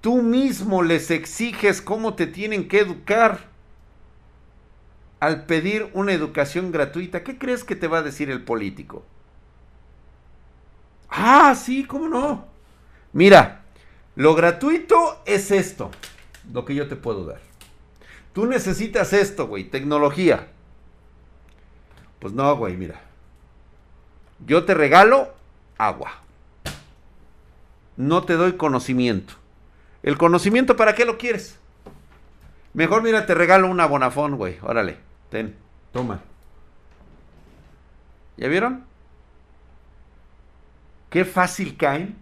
[0.00, 3.50] Tú mismo les exiges cómo te tienen que educar
[5.20, 7.22] al pedir una educación gratuita.
[7.22, 9.04] ¿Qué crees que te va a decir el político?
[11.10, 12.46] Ah, sí, ¿cómo no?
[13.12, 13.64] Mira,
[14.16, 15.90] lo gratuito es esto,
[16.52, 17.40] lo que yo te puedo dar.
[18.32, 20.48] Tú necesitas esto, güey, tecnología.
[22.20, 23.00] Pues no, güey, mira.
[24.46, 25.34] Yo te regalo
[25.76, 26.12] agua.
[27.96, 29.39] No te doy conocimiento.
[30.02, 31.58] ¿El conocimiento para qué lo quieres?
[32.72, 34.58] Mejor mira, te regalo una bonafón, güey.
[34.62, 34.98] Órale,
[35.28, 35.56] ten,
[35.92, 36.22] toma.
[38.36, 38.84] ¿Ya vieron?
[41.10, 42.16] Qué fácil caen.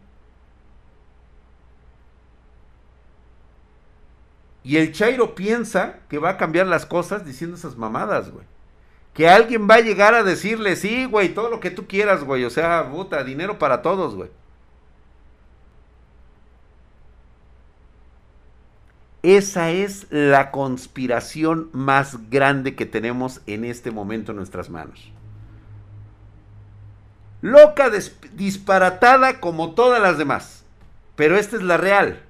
[4.64, 8.44] Y el Chairo piensa que va a cambiar las cosas diciendo esas mamadas, güey.
[9.14, 12.44] Que alguien va a llegar a decirle, sí, güey, todo lo que tú quieras, güey.
[12.44, 14.30] O sea, puta, dinero para todos, güey.
[19.22, 25.10] Esa es la conspiración más grande que tenemos en este momento en nuestras manos.
[27.40, 27.90] Loca,
[28.34, 30.64] disparatada como todas las demás.
[31.16, 32.20] Pero esta es la real.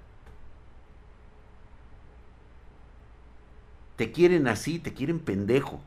[3.97, 5.81] Te quieren así, te quieren pendejo.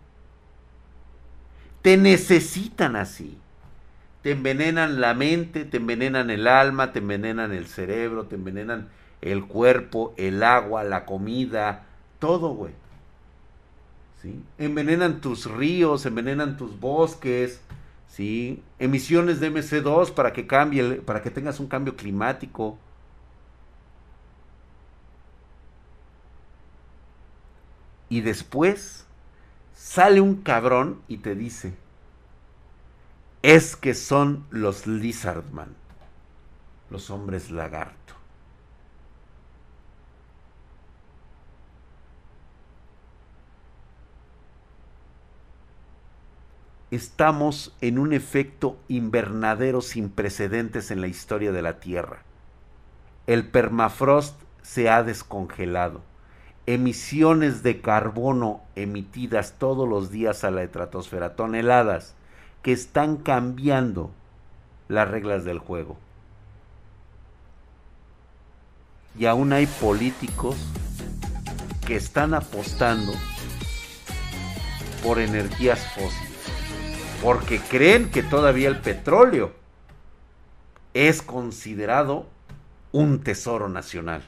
[1.82, 3.40] Te necesitan así.
[4.22, 8.90] Te envenenan la mente, te envenenan el alma, te envenenan el cerebro, te envenenan
[9.22, 11.86] el cuerpo, el agua, la comida,
[12.20, 12.74] todo, güey.
[14.22, 14.44] ¿Sí?
[14.58, 17.62] Envenenan tus ríos, envenenan tus bosques,
[18.08, 18.62] ¿sí?
[18.78, 22.78] Emisiones de MC2 para que cambie, para que tengas un cambio climático.
[28.10, 29.06] Y después
[29.74, 31.74] sale un cabrón y te dice,
[33.42, 35.74] es que son los Lizardman,
[36.90, 38.21] los hombres lagarto.
[46.92, 52.24] Estamos en un efecto invernadero sin precedentes en la historia de la Tierra.
[53.28, 56.02] El permafrost se ha descongelado.
[56.66, 62.14] Emisiones de carbono emitidas todos los días a la estratosfera, toneladas,
[62.62, 64.12] que están cambiando
[64.90, 65.98] las reglas del juego.
[69.18, 70.58] Y aún hay políticos
[71.88, 73.14] que están apostando
[75.04, 76.31] por energías fósiles
[77.22, 79.52] porque creen que todavía el petróleo
[80.94, 82.26] es considerado
[82.92, 84.24] un tesoro nacional.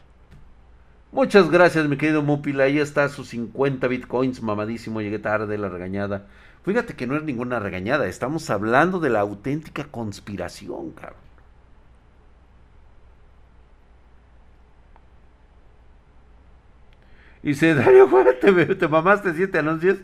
[1.12, 2.66] Muchas gracias, mi querido Mupila.
[2.66, 5.02] Ahí está sus 50 bitcoins, mamadísimo.
[5.02, 6.28] Llegué tarde, la regañada.
[6.64, 8.08] Fíjate que no es ninguna regañada.
[8.08, 11.18] Estamos hablando de la auténtica conspiración, cabrón.
[17.44, 19.98] Y se Dario, te, te mamaste siete anuncios.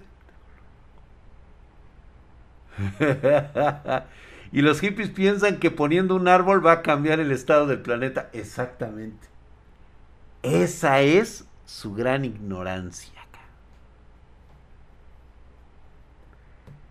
[4.51, 8.29] y los hippies piensan que poniendo un árbol va a cambiar el estado del planeta.
[8.33, 9.27] Exactamente.
[10.43, 13.19] Esa es su gran ignorancia.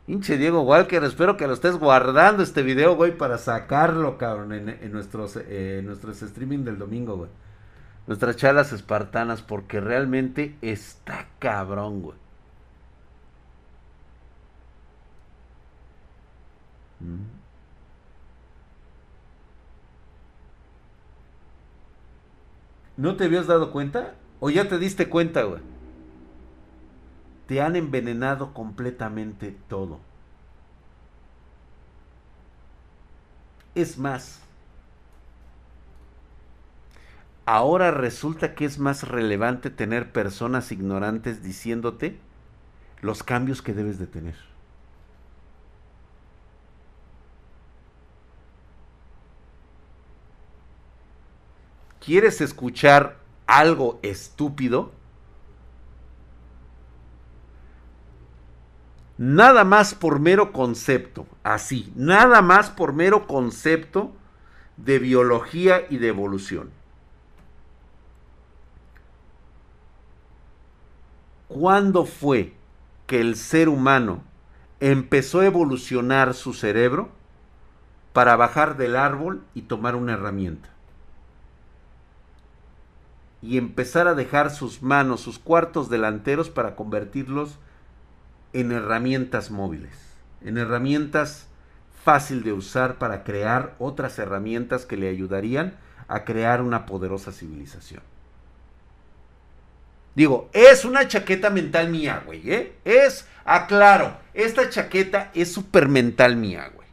[0.09, 4.91] Hinche Diego Walker, espero que lo estés guardando este video, güey, para sacarlo, cabrón, en,
[4.91, 7.31] nuestros, eh, nuestros streaming del domingo, güey.
[8.07, 12.17] Nuestras charlas espartanas, porque realmente está cabrón, güey.
[22.97, 24.15] ¿No te habías dado cuenta?
[24.41, 25.45] ¿O ya te diste cuenta?
[27.47, 30.01] Te han envenenado completamente todo.
[33.75, 34.41] Es más,
[37.47, 42.19] ahora resulta que es más relevante tener personas ignorantes diciéndote
[43.01, 44.48] los cambios que debes de tener.
[52.09, 54.93] ¿Quieres escuchar algo estúpido?
[59.19, 64.11] Nada más por mero concepto, así, nada más por mero concepto
[64.79, 66.71] de biología y de evolución.
[71.47, 72.55] ¿Cuándo fue
[73.07, 74.23] que el ser humano
[74.81, 77.11] empezó a evolucionar su cerebro
[78.15, 80.78] para bajar del árbol y tomar una herramienta?
[83.41, 87.59] Y empezar a dejar sus manos, sus cuartos delanteros para convertirlos
[88.53, 89.97] en herramientas móviles,
[90.43, 91.49] en herramientas
[92.03, 95.75] fácil de usar para crear otras herramientas que le ayudarían
[96.09, 98.03] a crear una poderosa civilización.
[100.15, 102.73] Digo, es una chaqueta mental mía, güey, ¿eh?
[102.85, 106.89] Es, aclaro, esta chaqueta es súper mental mía, güey.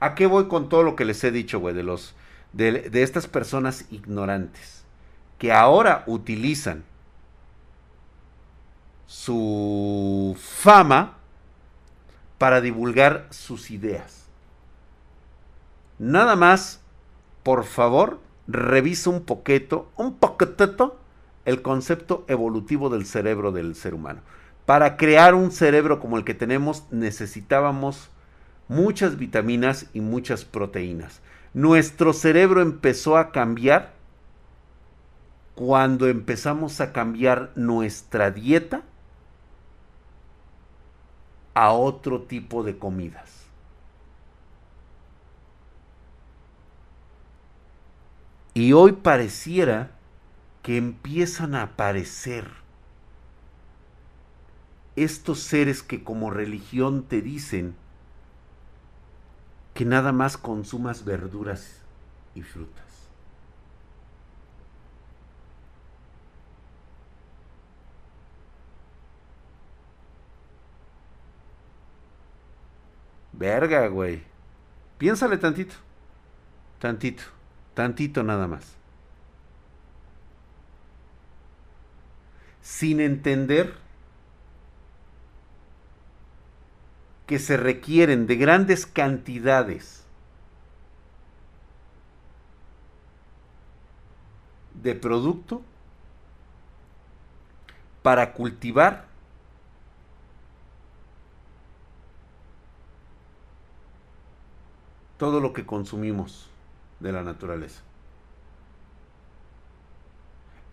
[0.00, 2.14] ¿A qué voy con todo lo que les he dicho, güey, de los,
[2.52, 4.77] de, de estas personas ignorantes?
[5.38, 6.84] Que ahora utilizan
[9.06, 11.16] su fama
[12.36, 14.26] para divulgar sus ideas.
[15.98, 16.80] Nada más,
[17.42, 20.98] por favor, revisa un poquito, un poquetito,
[21.44, 24.20] el concepto evolutivo del cerebro del ser humano.
[24.66, 28.10] Para crear un cerebro como el que tenemos necesitábamos
[28.68, 31.20] muchas vitaminas y muchas proteínas.
[31.54, 33.97] Nuestro cerebro empezó a cambiar
[35.58, 38.82] cuando empezamos a cambiar nuestra dieta
[41.52, 43.42] a otro tipo de comidas.
[48.54, 49.90] Y hoy pareciera
[50.62, 52.48] que empiezan a aparecer
[54.94, 57.74] estos seres que como religión te dicen
[59.74, 61.80] que nada más consumas verduras
[62.36, 62.87] y frutas.
[73.38, 74.20] Verga, güey.
[74.98, 75.76] Piénsale tantito.
[76.80, 77.22] Tantito.
[77.72, 78.76] Tantito nada más.
[82.60, 83.74] Sin entender
[87.28, 90.04] que se requieren de grandes cantidades
[94.74, 95.62] de producto
[98.02, 99.06] para cultivar
[105.18, 106.48] todo lo que consumimos
[107.00, 107.82] de la naturaleza.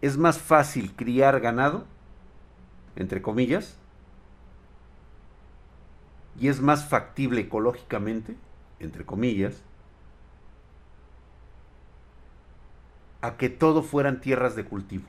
[0.02, 1.86] Es más fácil criar ganado,
[2.96, 3.78] entre comillas,
[6.40, 8.36] y es más factible ecológicamente,
[8.80, 9.64] entre comillas,
[13.22, 15.06] a que todo fueran tierras de cultivo.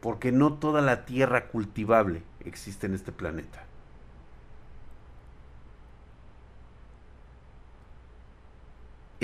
[0.00, 3.64] Porque no toda la tierra cultivable existe en este planeta.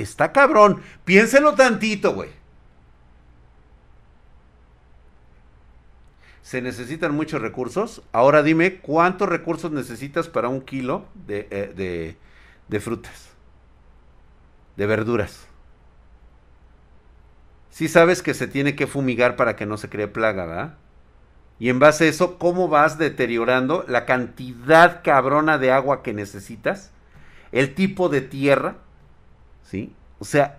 [0.00, 0.82] Está cabrón.
[1.04, 2.30] Piénselo tantito, güey.
[6.50, 8.02] Se necesitan muchos recursos.
[8.10, 12.16] Ahora dime, ¿cuántos recursos necesitas para un kilo de, eh,
[12.68, 13.28] de, frutas?
[14.76, 15.46] De verduras.
[17.70, 20.74] Si sabes que se tiene que fumigar para que no se cree plaga, ¿verdad?
[21.60, 26.90] Y en base a eso, ¿cómo vas deteriorando la cantidad cabrona de agua que necesitas?
[27.52, 28.78] El tipo de tierra,
[29.70, 29.92] ¿sí?
[30.18, 30.58] O sea,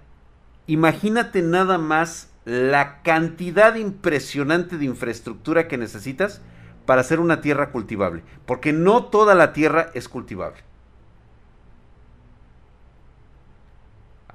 [0.68, 6.42] imagínate nada más la cantidad impresionante de infraestructura que necesitas
[6.86, 8.24] para hacer una tierra cultivable.
[8.46, 10.62] Porque no toda la tierra es cultivable.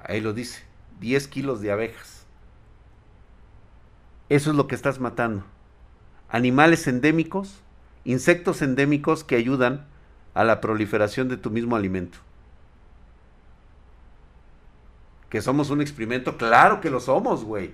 [0.03, 0.63] Ahí lo dice,
[0.99, 2.25] 10 kilos de abejas.
[4.29, 5.43] Eso es lo que estás matando.
[6.29, 7.61] Animales endémicos,
[8.05, 9.87] insectos endémicos que ayudan
[10.33, 12.19] a la proliferación de tu mismo alimento.
[15.29, 17.73] Que somos un experimento, claro que lo somos, güey.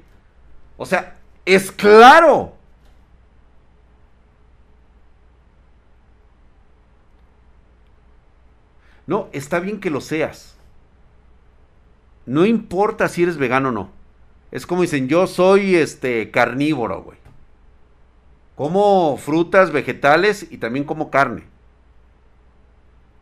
[0.78, 2.54] O sea, es claro.
[9.06, 10.56] No, está bien que lo seas.
[12.26, 13.90] No importa si eres vegano o no.
[14.52, 17.18] Es como dicen, yo soy este carnívoro, güey.
[18.56, 21.44] Como frutas, vegetales y también como carne.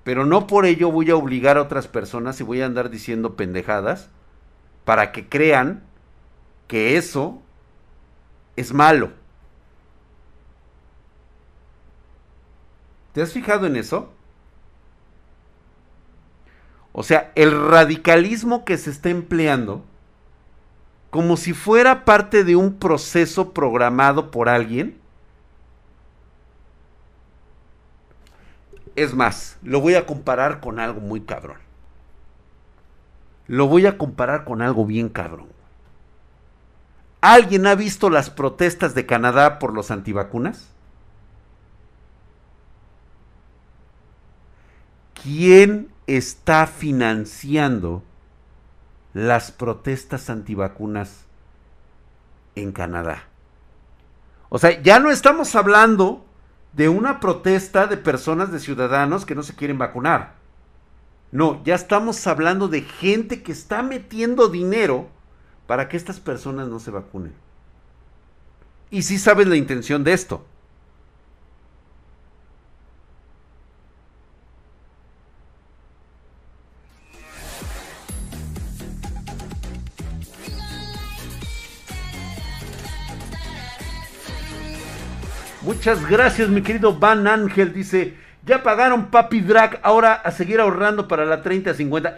[0.03, 3.35] Pero no por ello voy a obligar a otras personas y voy a andar diciendo
[3.35, 4.09] pendejadas
[4.85, 5.83] para que crean
[6.67, 7.41] que eso
[8.55, 9.11] es malo.
[13.13, 14.11] ¿Te has fijado en eso?
[16.93, 19.83] O sea, el radicalismo que se está empleando,
[21.09, 24.99] como si fuera parte de un proceso programado por alguien,
[28.95, 31.57] es más, lo voy a comparar con algo muy cabrón.
[33.51, 35.49] Lo voy a comparar con algo bien cabrón.
[37.19, 40.69] ¿Alguien ha visto las protestas de Canadá por los antivacunas?
[45.21, 48.03] ¿Quién está financiando
[49.13, 51.25] las protestas antivacunas
[52.55, 53.25] en Canadá?
[54.47, 56.23] O sea, ya no estamos hablando
[56.71, 60.40] de una protesta de personas, de ciudadanos que no se quieren vacunar.
[61.31, 65.07] No, ya estamos hablando de gente que está metiendo dinero
[65.65, 67.33] para que estas personas no se vacunen.
[68.89, 70.45] Y sí sabes la intención de esto.
[85.61, 87.71] Muchas gracias, mi querido Van Ángel.
[87.71, 92.15] Dice, ya pagaron Papi Drag, ahora a seguir ahorrando para la 30-50.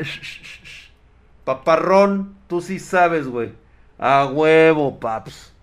[1.44, 3.52] Paparrón, tú sí sabes, güey.
[4.00, 5.54] A huevo, paps.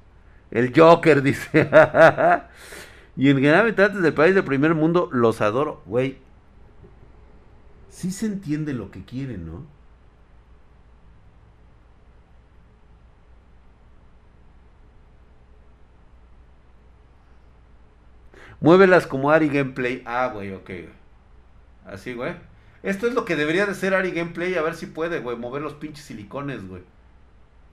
[0.51, 1.69] El Joker dice.
[3.17, 6.19] y en general habitantes del país del primer mundo los adoro, güey.
[7.89, 9.80] Sí se entiende lo que quieren, ¿no?
[18.61, 20.03] Muévelas como Ari Gameplay.
[20.05, 20.71] Ah, güey, ok.
[21.87, 22.35] Así, güey.
[22.83, 24.55] Esto es lo que debería de ser Ari Gameplay.
[24.55, 25.37] A ver si puede, güey.
[25.37, 26.83] Mover los pinches silicones, güey.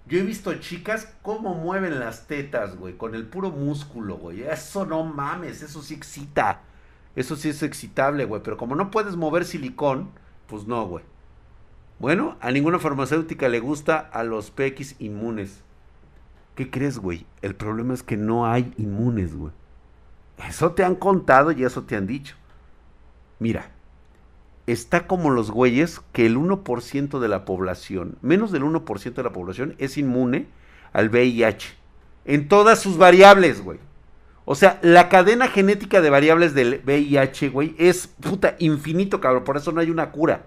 [0.05, 2.95] Yo he visto chicas cómo mueven las tetas, güey.
[2.95, 4.43] Con el puro músculo, güey.
[4.43, 5.61] Eso no mames.
[5.61, 6.61] Eso sí excita.
[7.15, 8.41] Eso sí es excitable, güey.
[8.41, 10.09] Pero como no puedes mover silicón,
[10.47, 11.03] pues no, güey.
[11.99, 15.63] Bueno, a ninguna farmacéutica le gusta a los PX inmunes.
[16.55, 17.25] ¿Qué crees, güey?
[17.41, 19.51] El problema es que no hay inmunes, güey.
[20.45, 22.35] Eso te han contado y eso te han dicho.
[23.39, 23.71] Mira,
[24.67, 29.33] está como los güeyes que el 1% de la población, menos del 1% de la
[29.33, 30.47] población es inmune
[30.93, 31.75] al VIH.
[32.25, 33.79] En todas sus variables, güey.
[34.45, 39.43] O sea, la cadena genética de variables del VIH, güey, es puta infinito, cabrón.
[39.43, 40.45] Por eso no hay una cura.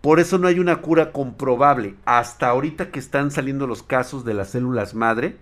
[0.00, 1.94] Por eso no hay una cura comprobable.
[2.04, 5.36] Hasta ahorita que están saliendo los casos de las células madre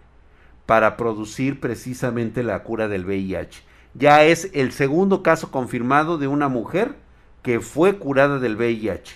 [0.67, 3.63] para producir precisamente la cura del VIH.
[3.95, 6.97] Ya es el segundo caso confirmado de una mujer
[7.43, 9.15] que fue curada del VIH.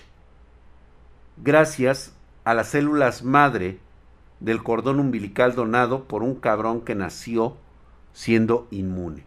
[1.36, 3.78] Gracias a las células madre
[4.38, 7.56] del cordón umbilical donado por un cabrón que nació
[8.12, 9.24] siendo inmune.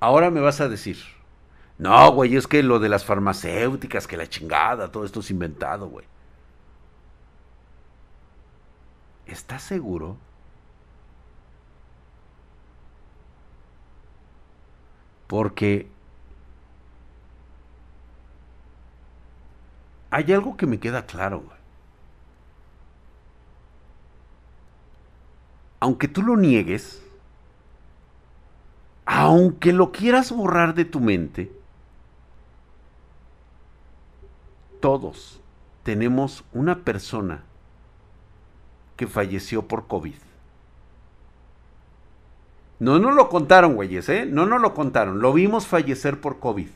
[0.00, 0.96] Ahora me vas a decir,
[1.78, 5.88] no, güey, es que lo de las farmacéuticas, que la chingada, todo esto es inventado,
[5.88, 6.06] güey.
[9.26, 10.16] ¿Estás seguro?
[15.26, 15.88] Porque
[20.10, 21.42] hay algo que me queda claro.
[25.80, 27.02] Aunque tú lo niegues,
[29.06, 31.50] aunque lo quieras borrar de tu mente,
[34.80, 35.40] todos
[35.82, 37.44] tenemos una persona
[38.96, 40.14] que falleció por COVID.
[42.78, 44.26] No nos lo contaron, güeyes, ¿eh?
[44.26, 45.20] No nos lo contaron.
[45.20, 46.68] Lo vimos fallecer por COVID.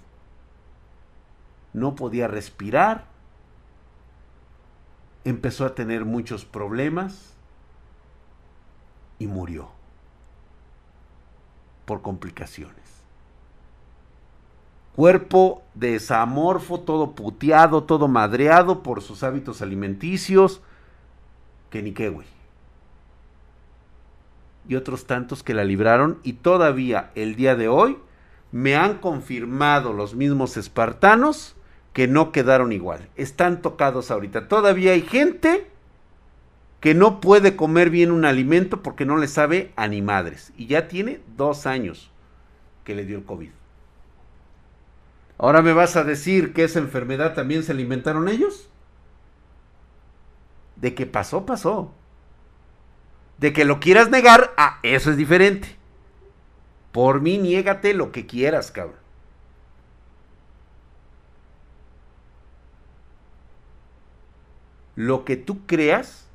[1.72, 3.06] No podía respirar.
[5.24, 7.34] Empezó a tener muchos problemas
[9.18, 9.68] y murió
[11.86, 12.76] por complicaciones.
[14.94, 20.62] Cuerpo desamorfo, todo puteado, todo madreado por sus hábitos alimenticios,
[21.70, 22.26] que ni qué, güey.
[24.68, 27.98] Y otros tantos que la libraron y todavía el día de hoy
[28.52, 31.54] me han confirmado los mismos espartanos
[31.92, 33.08] que no quedaron igual.
[33.16, 34.48] Están tocados ahorita.
[34.48, 35.66] Todavía hay gente
[36.80, 40.52] que no puede comer bien un alimento porque no le sabe a ni madres.
[40.56, 42.10] Y ya tiene dos años
[42.84, 43.50] que le dio el COVID.
[45.38, 48.68] Ahora me vas a decir que esa enfermedad también se alimentaron ellos.
[50.76, 51.92] De que pasó, pasó.
[53.38, 55.76] De que lo quieras negar, ah, eso es diferente.
[56.92, 58.96] Por mí, niégate lo que quieras, cabrón.
[64.94, 66.26] Lo que tú creas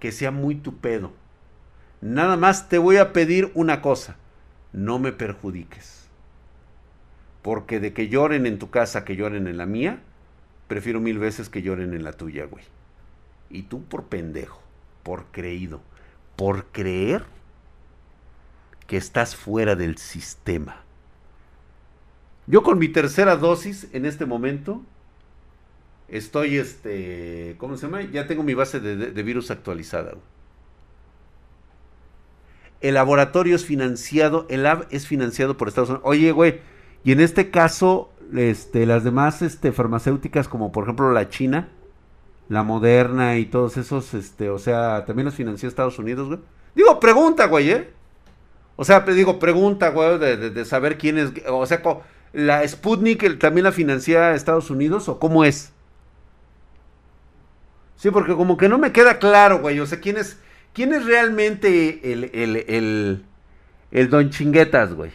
[0.00, 1.12] que sea muy tu pedo.
[2.00, 4.16] Nada más te voy a pedir una cosa,
[4.72, 6.08] no me perjudiques.
[7.40, 10.00] Porque de que lloren en tu casa que lloren en la mía,
[10.66, 12.64] prefiero mil veces que lloren en la tuya, güey.
[13.54, 14.60] Y tú por pendejo,
[15.02, 15.80] por creído,
[16.36, 17.24] por creer
[18.86, 20.82] que estás fuera del sistema.
[22.46, 24.82] Yo con mi tercera dosis en este momento
[26.08, 28.02] Estoy, este, ¿cómo se llama?
[28.02, 30.14] Ya tengo mi base de, virus actualizada.
[32.80, 36.06] El laboratorio es financiado, el lab es financiado por Estados Unidos.
[36.06, 36.60] Oye, güey,
[37.02, 41.70] y en este caso, este, las demás este, farmacéuticas, como por ejemplo la China,
[42.48, 46.40] la Moderna y todos esos, este, o sea, también los financió Estados Unidos, güey.
[46.74, 47.90] Digo, pregunta, güey, ¿eh?
[48.76, 51.82] O sea, digo, pregunta, güey, de, de saber quién es, o sea,
[52.32, 55.72] ¿la Sputnik también la financia Estados Unidos o cómo es?
[57.96, 59.80] Sí, porque como que no me queda claro, güey.
[59.80, 60.38] O sea, ¿quién es,
[60.72, 63.24] quién es realmente el, el, el,
[63.90, 65.10] el don chinguetas, güey?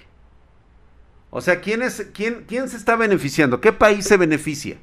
[1.29, 3.61] O sea, ¿quién, es, quién, ¿quién se está beneficiando?
[3.61, 4.77] ¿Qué país se beneficia?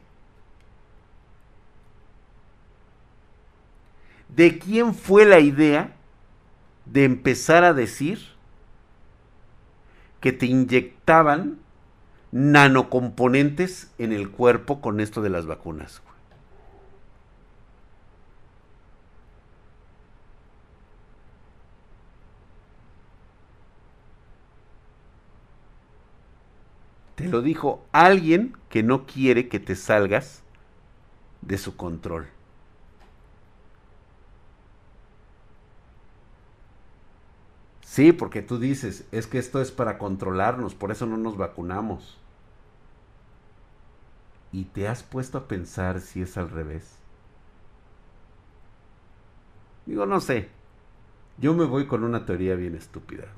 [4.36, 5.96] ¿De quién fue la idea
[6.84, 8.18] de empezar a decir
[10.20, 11.58] que te inyectaban
[12.32, 16.02] nanocomponentes en el cuerpo con esto de las vacunas?
[27.14, 30.42] Te lo dijo alguien que no quiere que te salgas
[31.40, 32.35] de su control.
[37.96, 42.18] Sí, porque tú dices, es que esto es para controlarnos, por eso no nos vacunamos.
[44.52, 46.98] ¿Y te has puesto a pensar si es al revés?
[49.86, 50.50] Digo, no sé.
[51.38, 53.28] Yo me voy con una teoría bien estúpida.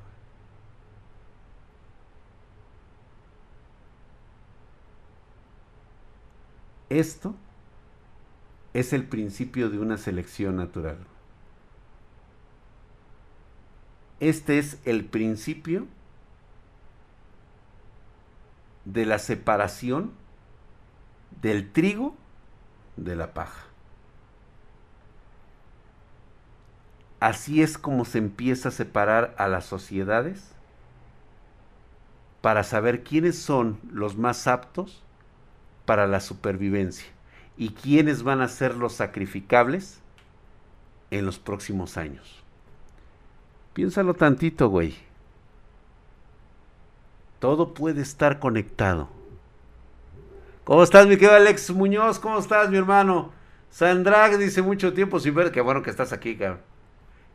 [6.89, 7.33] Esto
[8.73, 10.97] es el principio de una selección natural.
[14.19, 15.87] Este es el principio
[18.85, 20.11] de la separación
[21.41, 22.15] del trigo
[22.97, 23.65] de la paja.
[27.19, 30.51] Así es como se empieza a separar a las sociedades
[32.41, 35.03] para saber quiénes son los más aptos
[35.85, 37.07] para la supervivencia
[37.57, 39.99] y quiénes van a ser los sacrificables
[41.11, 42.38] en los próximos años.
[43.79, 44.93] Piénsalo tantito, güey.
[47.39, 49.07] Todo puede estar conectado.
[50.65, 52.19] ¿Cómo estás, mi querido Alex Muñoz?
[52.19, 53.31] ¿Cómo estás, mi hermano?
[53.69, 55.53] Sandrag dice mucho tiempo sin ver.
[55.53, 56.59] Qué bueno que estás aquí, cabrón.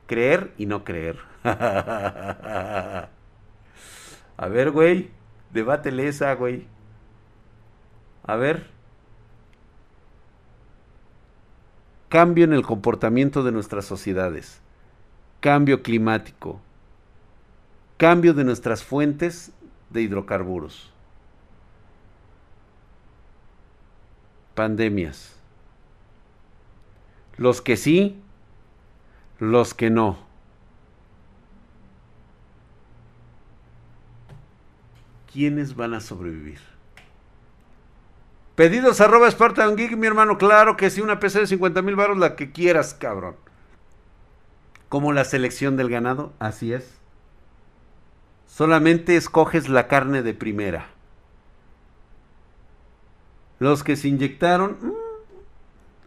[0.06, 1.16] Creer y no creer.
[1.44, 3.08] A
[4.50, 5.12] ver, güey.
[5.50, 6.66] Debátele esa, güey.
[8.22, 8.66] A ver.
[12.10, 14.62] Cambio en el comportamiento de nuestras sociedades
[15.44, 16.58] cambio climático,
[17.98, 19.52] cambio de nuestras fuentes
[19.90, 20.90] de hidrocarburos,
[24.54, 25.36] pandemias,
[27.36, 28.18] los que sí,
[29.38, 30.16] los que no.
[35.30, 36.60] ¿Quiénes van a sobrevivir?
[38.54, 40.38] Pedidos arroba Spartan Geek, mi hermano.
[40.38, 43.36] Claro que sí, una PC de 50 mil baros, la que quieras, cabrón.
[44.94, 46.88] Como la selección del ganado, así es.
[48.46, 50.86] Solamente escoges la carne de primera.
[53.58, 54.92] Los que se inyectaron, mm,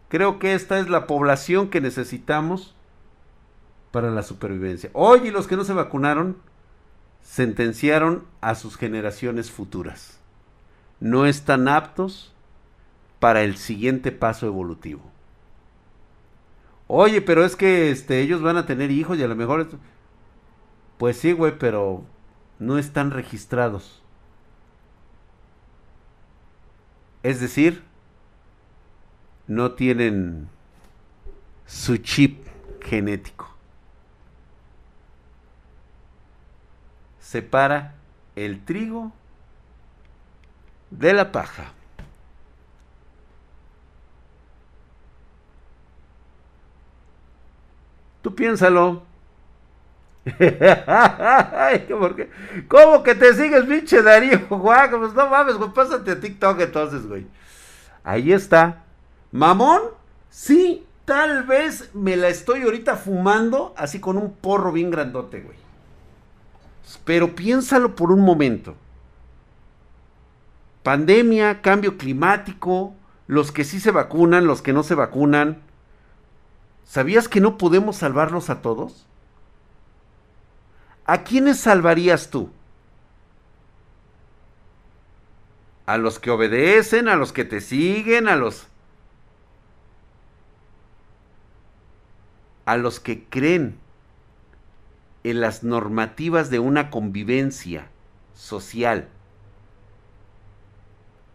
[0.08, 2.74] creo que esta es la población que necesitamos
[3.92, 4.88] para la supervivencia.
[4.94, 6.38] Hoy y los que no se vacunaron
[7.22, 10.18] sentenciaron a sus generaciones futuras.
[10.98, 12.32] No están aptos
[13.20, 15.02] para el siguiente paso evolutivo.
[16.88, 19.68] Oye, pero es que este, ellos van a tener hijos y a lo mejor...
[20.96, 22.04] Pues sí, güey, pero
[22.58, 24.02] no están registrados.
[27.22, 27.84] Es decir,
[29.46, 30.48] no tienen
[31.66, 32.46] su chip
[32.80, 33.54] genético.
[37.20, 37.94] Separa
[38.34, 39.12] el trigo
[40.90, 41.72] de la paja.
[48.28, 49.04] Tú piénsalo.
[52.68, 54.46] ¿Cómo que te sigues, pinche Darío?
[54.50, 57.26] Guaco, pues no mames, güey, pásate a TikTok entonces, güey.
[58.04, 58.84] Ahí está.
[59.32, 59.80] ¿Mamón?
[60.28, 65.56] Sí, tal vez me la estoy ahorita fumando así con un porro bien grandote, güey.
[67.06, 68.74] Pero piénsalo por un momento.
[70.82, 72.92] Pandemia, cambio climático,
[73.26, 75.62] los que sí se vacunan, los que no se vacunan
[76.88, 79.04] ¿Sabías que no podemos salvarlos a todos?
[81.04, 82.48] ¿A quiénes salvarías tú?
[85.84, 88.68] A los que obedecen, a los que te siguen, a los...
[92.64, 93.78] A los que creen
[95.24, 97.88] en las normativas de una convivencia
[98.34, 99.08] social,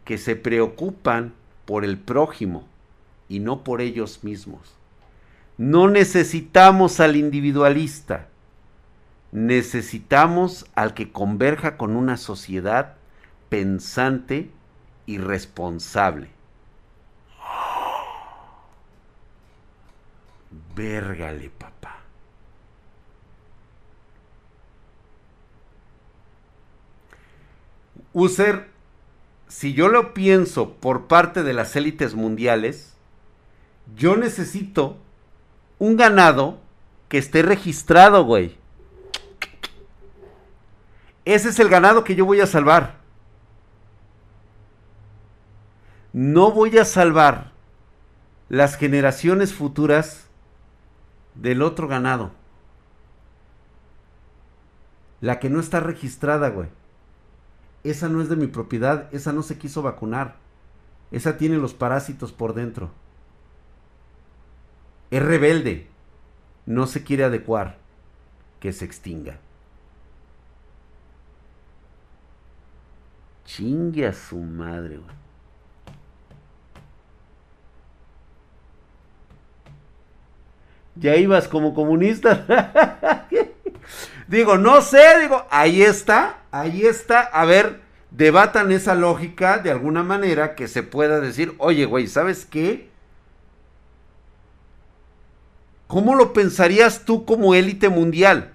[0.03, 1.35] que se preocupan
[1.65, 2.67] por el prójimo
[3.29, 4.77] y no por ellos mismos.
[5.57, 8.27] No necesitamos al individualista,
[9.31, 12.95] necesitamos al que converja con una sociedad
[13.49, 14.49] pensante
[15.05, 16.29] y responsable.
[20.75, 21.97] Vérgale, papá.
[28.13, 28.69] User,
[29.47, 32.95] si yo lo pienso por parte de las élites mundiales,
[33.95, 34.97] yo necesito
[35.79, 36.59] un ganado
[37.09, 38.57] que esté registrado, güey.
[41.25, 42.97] Ese es el ganado que yo voy a salvar.
[46.11, 47.51] No voy a salvar
[48.49, 50.27] las generaciones futuras
[51.35, 52.31] del otro ganado.
[55.21, 56.69] La que no está registrada, güey.
[57.83, 60.35] Esa no es de mi propiedad, esa no se quiso vacunar.
[61.11, 62.91] Esa tiene los parásitos por dentro
[65.13, 65.85] es rebelde.
[66.65, 67.77] No se quiere adecuar.
[68.59, 69.37] Que se extinga.
[73.45, 75.15] Chingue a su madre, güey.
[80.95, 83.27] Ya ibas como comunista.
[84.27, 87.19] digo, no sé, digo, ahí está, ahí está.
[87.19, 92.47] A ver, debatan esa lógica de alguna manera que se pueda decir, oye, güey, ¿sabes
[92.47, 92.91] qué?
[95.87, 98.53] ¿Cómo lo pensarías tú como élite mundial?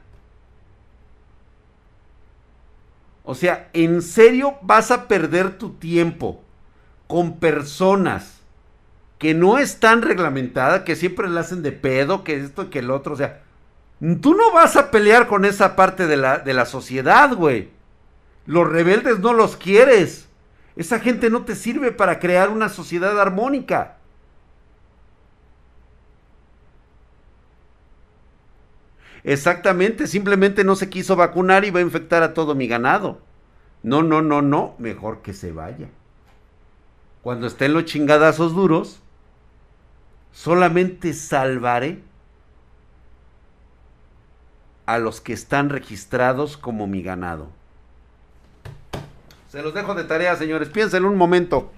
[3.31, 6.43] O sea, ¿en serio vas a perder tu tiempo
[7.07, 8.39] con personas
[9.19, 13.13] que no están reglamentadas, que siempre la hacen de pedo, que esto que el otro?
[13.13, 13.43] O sea,
[14.23, 17.69] tú no vas a pelear con esa parte de la, de la sociedad, güey.
[18.47, 20.27] Los rebeldes no los quieres.
[20.75, 23.98] Esa gente no te sirve para crear una sociedad armónica.
[29.25, 33.21] Exactamente, simplemente no se quiso vacunar y va a infectar a todo mi ganado.
[33.83, 35.89] No, no, no, no, mejor que se vaya.
[37.23, 39.01] Cuando estén los chingadazos duros,
[40.33, 42.03] solamente salvaré
[44.87, 47.49] a los que están registrados como mi ganado.
[49.49, 50.69] Se los dejo de tarea, señores.
[50.69, 51.71] Piensen un momento.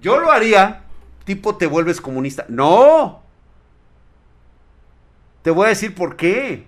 [0.00, 0.84] Yo lo haría,
[1.24, 2.46] tipo te vuelves comunista.
[2.48, 3.22] No,
[5.42, 6.66] te voy a decir por qué.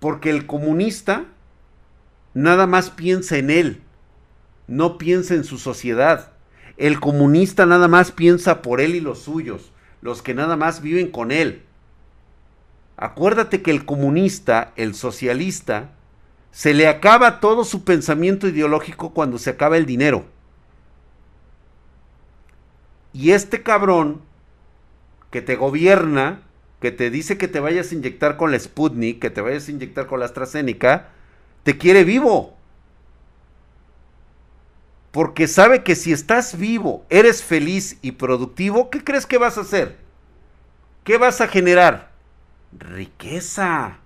[0.00, 1.24] Porque el comunista
[2.34, 3.82] nada más piensa en él,
[4.66, 6.32] no piensa en su sociedad.
[6.76, 11.10] El comunista nada más piensa por él y los suyos, los que nada más viven
[11.10, 11.64] con él.
[12.96, 15.90] Acuérdate que el comunista, el socialista,
[16.50, 20.24] se le acaba todo su pensamiento ideológico cuando se acaba el dinero.
[23.12, 24.22] Y este cabrón
[25.30, 26.42] que te gobierna
[26.80, 29.72] que te dice que te vayas a inyectar con la Sputnik, que te vayas a
[29.72, 31.08] inyectar con la AstraZeneca,
[31.64, 32.56] te quiere vivo.
[35.10, 39.62] Porque sabe que si estás vivo, eres feliz y productivo, ¿qué crees que vas a
[39.62, 39.96] hacer?
[41.02, 42.10] ¿Qué vas a generar?
[42.78, 43.98] Riqueza.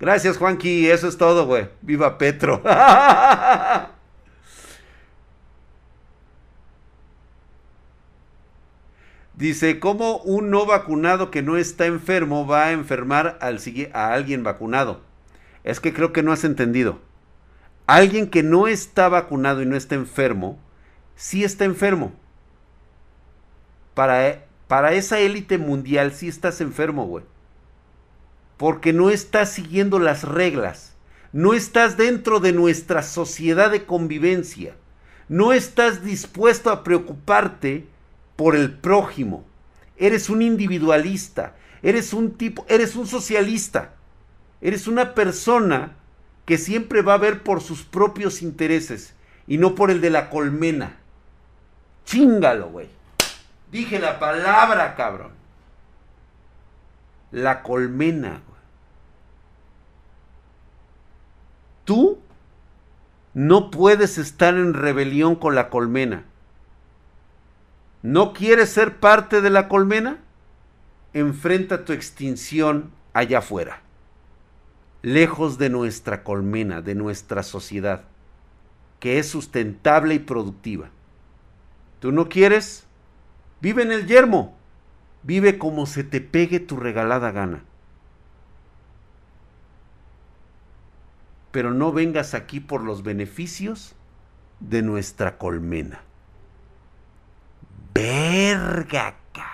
[0.00, 0.90] Gracias, Juanqui.
[0.90, 1.68] Eso es todo, güey.
[1.80, 2.60] Viva Petro.
[9.34, 13.58] Dice, ¿cómo un no vacunado que no está enfermo va a enfermar al,
[13.94, 15.00] a alguien vacunado?
[15.64, 17.00] Es que creo que no has entendido.
[17.86, 20.58] Alguien que no está vacunado y no está enfermo,
[21.16, 22.12] sí está enfermo.
[23.94, 27.24] Para, para esa élite mundial sí estás enfermo, güey.
[28.58, 30.94] Porque no estás siguiendo las reglas.
[31.32, 34.74] No estás dentro de nuestra sociedad de convivencia.
[35.28, 37.86] No estás dispuesto a preocuparte
[38.42, 39.44] por el prójimo.
[39.96, 43.92] Eres un individualista, eres un tipo, eres un socialista.
[44.60, 45.92] Eres una persona
[46.44, 49.14] que siempre va a ver por sus propios intereses
[49.46, 50.96] y no por el de la colmena.
[52.04, 52.88] Chingalo, güey.
[53.70, 55.30] Dije la palabra, cabrón.
[57.30, 58.40] La colmena.
[61.84, 62.18] Tú
[63.34, 66.24] no puedes estar en rebelión con la colmena.
[68.02, 70.18] ¿No quieres ser parte de la colmena?
[71.12, 73.82] Enfrenta tu extinción allá afuera,
[75.02, 78.02] lejos de nuestra colmena, de nuestra sociedad,
[78.98, 80.90] que es sustentable y productiva.
[82.00, 82.86] ¿Tú no quieres?
[83.60, 84.56] Vive en el yermo,
[85.22, 87.62] vive como se te pegue tu regalada gana.
[91.52, 93.94] Pero no vengas aquí por los beneficios
[94.58, 96.00] de nuestra colmena.
[97.94, 99.52] Verga, cabrón.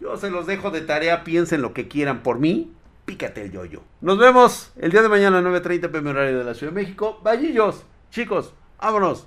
[0.00, 2.72] Yo se los dejo de tarea, piensen lo que quieran por mí.
[3.04, 3.82] Pícate el yoyo.
[4.00, 7.20] Nos vemos el día de mañana a 9.30 pm horario de la Ciudad de México.
[7.22, 9.26] Vallillos, chicos, vámonos.